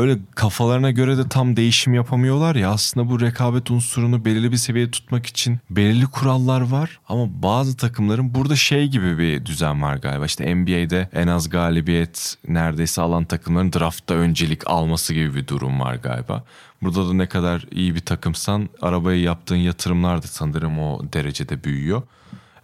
Öyle 0.00 0.18
kafalarına 0.34 0.90
göre 0.90 1.18
de 1.18 1.28
tam 1.28 1.56
değişim 1.56 1.94
yapamıyorlar 1.94 2.56
ya 2.56 2.70
aslında 2.70 3.10
bu 3.10 3.20
rekabet 3.20 3.70
unsurunu 3.70 4.24
belirli 4.24 4.52
bir 4.52 4.56
seviyede 4.56 4.90
tutmak 4.90 5.26
için 5.26 5.58
belirli 5.70 6.06
kurallar 6.06 6.60
var 6.60 7.00
ama 7.08 7.42
bazı 7.42 7.76
takımların 7.76 8.34
burada 8.34 8.56
şey 8.56 8.88
gibi 8.88 9.18
bir 9.18 9.46
düzen 9.46 9.82
var 9.82 9.96
galiba 9.96 10.26
işte 10.26 10.54
NBA'de 10.54 11.08
en 11.12 11.26
az 11.26 11.48
galibiyet 11.48 12.36
neredeyse 12.48 13.02
alan 13.02 13.24
takımların 13.24 13.72
draftta 13.72 14.14
öncelik 14.14 14.70
alması 14.70 15.14
gibi 15.14 15.34
bir 15.34 15.46
durum 15.46 15.80
var 15.80 15.94
galiba. 15.94 16.44
Burada 16.82 17.08
da 17.08 17.12
ne 17.12 17.26
kadar 17.26 17.66
iyi 17.70 17.94
bir 17.94 18.00
takımsan 18.00 18.68
arabaya 18.82 19.20
yaptığın 19.20 19.56
yatırımlar 19.56 20.22
da 20.22 20.26
sanırım 20.26 20.78
o 20.78 21.00
derecede 21.12 21.64
büyüyor. 21.64 22.02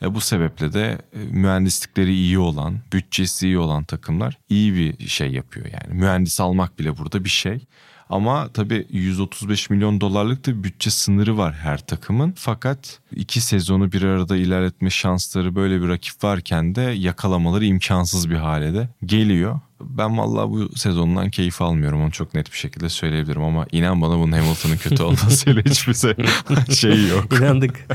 E, 0.03 0.15
bu 0.15 0.21
sebeple 0.21 0.73
de 0.73 0.99
e, 1.13 1.19
mühendislikleri 1.19 2.15
iyi 2.15 2.39
olan, 2.39 2.79
bütçesi 2.93 3.47
iyi 3.47 3.59
olan 3.59 3.85
takımlar 3.85 4.39
iyi 4.49 4.75
bir 4.75 5.09
şey 5.09 5.31
yapıyor 5.31 5.67
yani. 5.67 6.01
Mühendis 6.01 6.41
almak 6.41 6.79
bile 6.79 6.99
burada 6.99 7.25
bir 7.25 7.31
şey. 7.31 7.67
Ama 8.11 8.49
tabii 8.49 8.87
135 8.91 9.71
milyon 9.71 10.01
dolarlık 10.01 10.47
da 10.47 10.65
bütçe 10.65 10.91
sınırı 10.91 11.39
var 11.39 11.55
her 11.55 11.79
takımın. 11.87 12.35
Fakat 12.37 13.01
iki 13.13 13.41
sezonu 13.41 13.93
bir 13.93 14.03
arada 14.03 14.37
ilerletme 14.37 14.91
şansları 14.91 15.55
böyle 15.55 15.83
bir 15.83 15.89
rakip 15.89 16.25
varken 16.25 16.75
de 16.75 16.81
yakalamaları 16.81 17.65
imkansız 17.65 18.31
bir 18.31 18.37
hale 18.37 18.75
de 18.75 18.89
geliyor. 19.05 19.61
Ben 19.81 20.19
vallahi 20.19 20.51
bu 20.51 20.79
sezondan 20.79 21.31
keyif 21.31 21.63
almıyorum 21.63 22.03
onu 22.03 22.11
çok 22.11 22.35
net 22.35 22.53
bir 22.53 22.57
şekilde 22.59 22.89
söyleyebilirim 22.89 23.43
ama 23.43 23.67
inan 23.73 24.03
bana 24.03 24.19
bunun 24.19 24.33
Hamilton'ın 24.33 24.77
kötü 24.77 25.03
olmasıyla 25.03 25.63
hiçbir 25.67 25.95
şeyi 26.75 27.09
yok. 27.09 27.33
İnandık. 27.39 27.87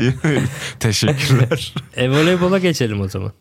Teşekkürler. 0.80 1.74
e 1.96 2.10
voleybola 2.10 2.58
geçelim 2.58 3.00
o 3.00 3.08
zaman. 3.08 3.32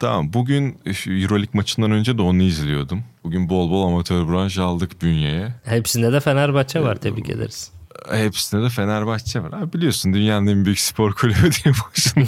Tamam 0.00 0.32
bugün 0.32 0.78
Euroleague 1.06 1.50
maçından 1.52 1.90
önce 1.90 2.18
de 2.18 2.22
onu 2.22 2.42
izliyordum. 2.42 3.04
Bugün 3.24 3.48
bol 3.48 3.70
bol 3.70 3.88
amatör 3.88 4.28
branş 4.28 4.58
aldık 4.58 5.02
bünyeye. 5.02 5.54
Hepsinde 5.64 6.12
de 6.12 6.20
Fenerbahçe 6.20 6.80
var 6.80 6.96
tebrik 6.96 7.30
ederiz. 7.30 7.70
Hepsinde 8.10 8.62
de 8.62 8.68
Fenerbahçe 8.68 9.42
var. 9.42 9.52
Abi 9.52 9.72
biliyorsun 9.72 10.12
dünyanın 10.12 10.46
en 10.46 10.64
büyük 10.64 10.80
spor 10.80 11.12
kulübü 11.12 11.50
diye 11.64 11.74
boşuna 11.74 12.24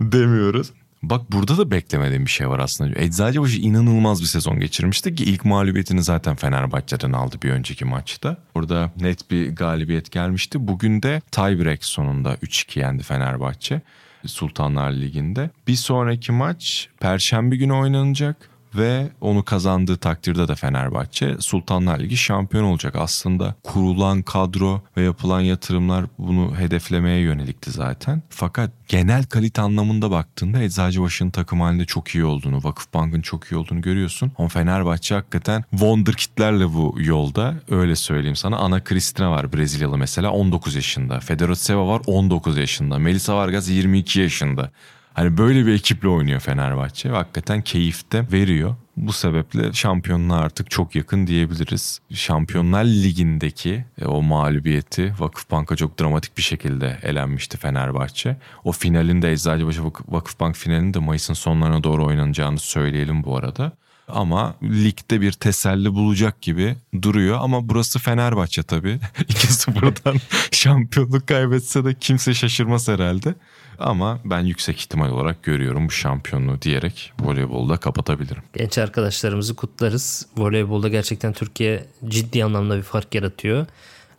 demiyoruz. 0.12 0.70
Bak 1.02 1.32
burada 1.32 1.58
da 1.58 1.70
beklemediğim 1.70 2.24
bir 2.26 2.30
şey 2.30 2.48
var 2.48 2.58
aslında. 2.58 3.00
Eczacıbaşı 3.00 3.60
inanılmaz 3.60 4.20
bir 4.20 4.26
sezon 4.26 4.60
geçirmişti 4.60 5.14
ki 5.14 5.24
ilk 5.24 5.44
mağlubiyetini 5.44 6.02
zaten 6.02 6.36
Fenerbahçe'den 6.36 7.12
aldı 7.12 7.36
bir 7.42 7.50
önceki 7.50 7.84
maçta. 7.84 8.36
Orada 8.54 8.92
net 9.00 9.30
bir 9.30 9.56
galibiyet 9.56 10.10
gelmişti. 10.12 10.68
Bugün 10.68 11.02
de 11.02 11.22
tiebreak 11.30 11.84
sonunda 11.84 12.34
3-2 12.34 12.78
yendi 12.78 13.02
Fenerbahçe 13.02 13.80
Sultanlar 14.28 14.92
Ligi'nde. 14.92 15.50
Bir 15.68 15.74
sonraki 15.74 16.32
maç 16.32 16.88
Perşembe 17.00 17.56
günü 17.56 17.72
oynanacak 17.72 18.51
ve 18.74 19.08
onu 19.20 19.44
kazandığı 19.44 19.96
takdirde 19.96 20.48
de 20.48 20.54
Fenerbahçe 20.54 21.36
Sultanlar 21.40 21.98
Ligi 22.00 22.16
şampiyon 22.16 22.64
olacak. 22.64 22.96
Aslında 22.96 23.54
kurulan 23.62 24.22
kadro 24.22 24.82
ve 24.96 25.02
yapılan 25.02 25.40
yatırımlar 25.40 26.04
bunu 26.18 26.56
hedeflemeye 26.58 27.20
yönelikti 27.20 27.70
zaten. 27.70 28.22
Fakat 28.28 28.70
genel 28.88 29.24
kalite 29.24 29.62
anlamında 29.62 30.10
baktığında 30.10 30.62
Eczacıbaşı'nın 30.62 31.30
takım 31.30 31.60
halinde 31.60 31.84
çok 31.84 32.08
iyi 32.08 32.24
olduğunu, 32.24 32.64
Vakıfbank'ın 32.64 33.20
çok 33.20 33.44
iyi 33.52 33.56
olduğunu 33.56 33.80
görüyorsun. 33.80 34.32
Ama 34.38 34.48
Fenerbahçe 34.48 35.14
hakikaten 35.14 35.64
wonderkidlerle 35.70 36.74
bu 36.74 36.96
yolda. 37.00 37.54
Öyle 37.70 37.96
söyleyeyim 37.96 38.36
sana. 38.36 38.56
Ana 38.56 38.84
Cristina 38.84 39.30
var 39.30 39.52
Brezilyalı 39.52 39.98
mesela 39.98 40.30
19 40.30 40.74
yaşında. 40.74 41.20
Federico 41.20 41.54
Silva 41.54 41.88
var 41.88 42.02
19 42.06 42.58
yaşında. 42.58 42.98
Melissa 42.98 43.36
Vargas 43.36 43.68
22 43.68 44.20
yaşında. 44.20 44.70
Hani 45.14 45.38
böyle 45.38 45.66
bir 45.66 45.74
ekiple 45.74 46.08
oynuyor 46.08 46.40
Fenerbahçe 46.40 47.08
hakikaten 47.08 47.62
keyif 47.62 48.12
de 48.12 48.26
veriyor. 48.32 48.76
Bu 48.96 49.12
sebeple 49.12 49.72
şampiyonluğa 49.72 50.38
artık 50.38 50.70
çok 50.70 50.94
yakın 50.94 51.26
diyebiliriz. 51.26 52.00
Şampiyonlar 52.14 52.84
Ligi'ndeki 52.84 53.84
e, 54.00 54.04
o 54.04 54.22
mağlubiyeti 54.22 55.14
Vakıfbank'a 55.18 55.76
çok 55.76 56.00
dramatik 56.00 56.36
bir 56.36 56.42
şekilde 56.42 56.98
elenmişti 57.02 57.58
Fenerbahçe. 57.58 58.36
O 58.64 58.72
finalinde 58.72 59.32
Eczacıbaşı 59.32 59.84
Vakıfbank 60.08 60.56
finalinde 60.56 60.98
Mayıs'ın 60.98 61.34
sonlarına 61.34 61.84
doğru 61.84 62.06
oynanacağını 62.06 62.58
söyleyelim 62.58 63.24
bu 63.24 63.36
arada. 63.36 63.72
Ama 64.08 64.54
ligde 64.62 65.20
bir 65.20 65.32
teselli 65.32 65.94
bulacak 65.94 66.42
gibi 66.42 66.76
duruyor. 67.02 67.38
Ama 67.40 67.68
burası 67.68 67.98
Fenerbahçe 67.98 68.62
tabii. 68.62 68.98
2-0'dan 69.18 70.16
şampiyonluk 70.50 71.26
kaybetse 71.26 71.84
de 71.84 71.94
kimse 71.94 72.34
şaşırmaz 72.34 72.88
herhalde. 72.88 73.34
Ama 73.82 74.18
ben 74.24 74.40
yüksek 74.40 74.80
ihtimal 74.80 75.10
olarak 75.10 75.42
görüyorum 75.42 75.86
bu 75.86 75.90
şampiyonluğu 75.90 76.62
diyerek 76.62 77.12
voleybolda 77.20 77.76
kapatabilirim. 77.76 78.42
Genç 78.56 78.78
arkadaşlarımızı 78.78 79.56
kutlarız. 79.56 80.26
Voleybolda 80.36 80.88
gerçekten 80.88 81.32
Türkiye 81.32 81.86
ciddi 82.08 82.44
anlamda 82.44 82.76
bir 82.76 82.82
fark 82.82 83.14
yaratıyor. 83.14 83.66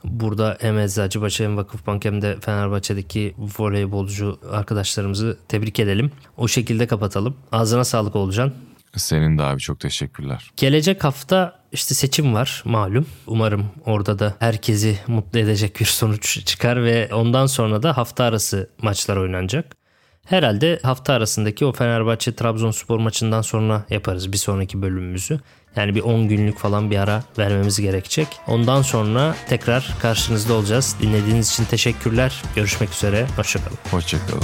Burada 0.03 0.57
hem 0.61 0.79
Eczacıbaşı 0.79 1.43
hem 1.43 1.57
Vakıfbank 1.57 2.05
hem 2.05 2.21
de 2.21 2.39
Fenerbahçe'deki 2.39 3.35
voleybolcu 3.59 4.39
arkadaşlarımızı 4.51 5.37
tebrik 5.47 5.79
edelim. 5.79 6.11
O 6.37 6.47
şekilde 6.47 6.87
kapatalım. 6.87 7.35
Ağzına 7.51 7.83
sağlık 7.83 8.15
Olcan. 8.15 8.53
Senin 8.95 9.37
de 9.37 9.43
abi 9.43 9.59
çok 9.59 9.79
teşekkürler. 9.79 10.51
Gelecek 10.57 11.03
hafta 11.03 11.62
işte 11.73 11.95
seçim 11.95 12.33
var 12.33 12.61
malum. 12.65 13.05
Umarım 13.27 13.65
orada 13.85 14.19
da 14.19 14.35
herkesi 14.39 14.99
mutlu 15.07 15.39
edecek 15.39 15.79
bir 15.79 15.85
sonuç 15.85 16.45
çıkar 16.45 16.83
ve 16.83 17.09
ondan 17.13 17.45
sonra 17.45 17.83
da 17.83 17.97
hafta 17.97 18.23
arası 18.23 18.69
maçlar 18.81 19.17
oynanacak. 19.17 19.75
Herhalde 20.25 20.79
hafta 20.83 21.13
arasındaki 21.13 21.65
o 21.65 21.71
Fenerbahçe 21.71 22.35
Trabzonspor 22.35 22.99
maçından 22.99 23.41
sonra 23.41 23.85
yaparız 23.89 24.31
bir 24.31 24.37
sonraki 24.37 24.81
bölümümüzü. 24.81 25.39
Yani 25.75 25.95
bir 25.95 26.01
10 26.01 26.27
günlük 26.27 26.57
falan 26.57 26.91
bir 26.91 26.97
ara 26.97 27.23
vermemiz 27.37 27.81
gerekecek. 27.81 28.27
Ondan 28.47 28.81
sonra 28.81 29.35
tekrar 29.49 29.95
karşınızda 30.01 30.53
olacağız. 30.53 30.95
Dinlediğiniz 31.01 31.51
için 31.51 31.65
teşekkürler. 31.65 32.41
Görüşmek 32.55 32.93
üzere. 32.93 33.27
Hoşçakalın. 33.37 33.77
Hoşçakalın. 33.91 34.43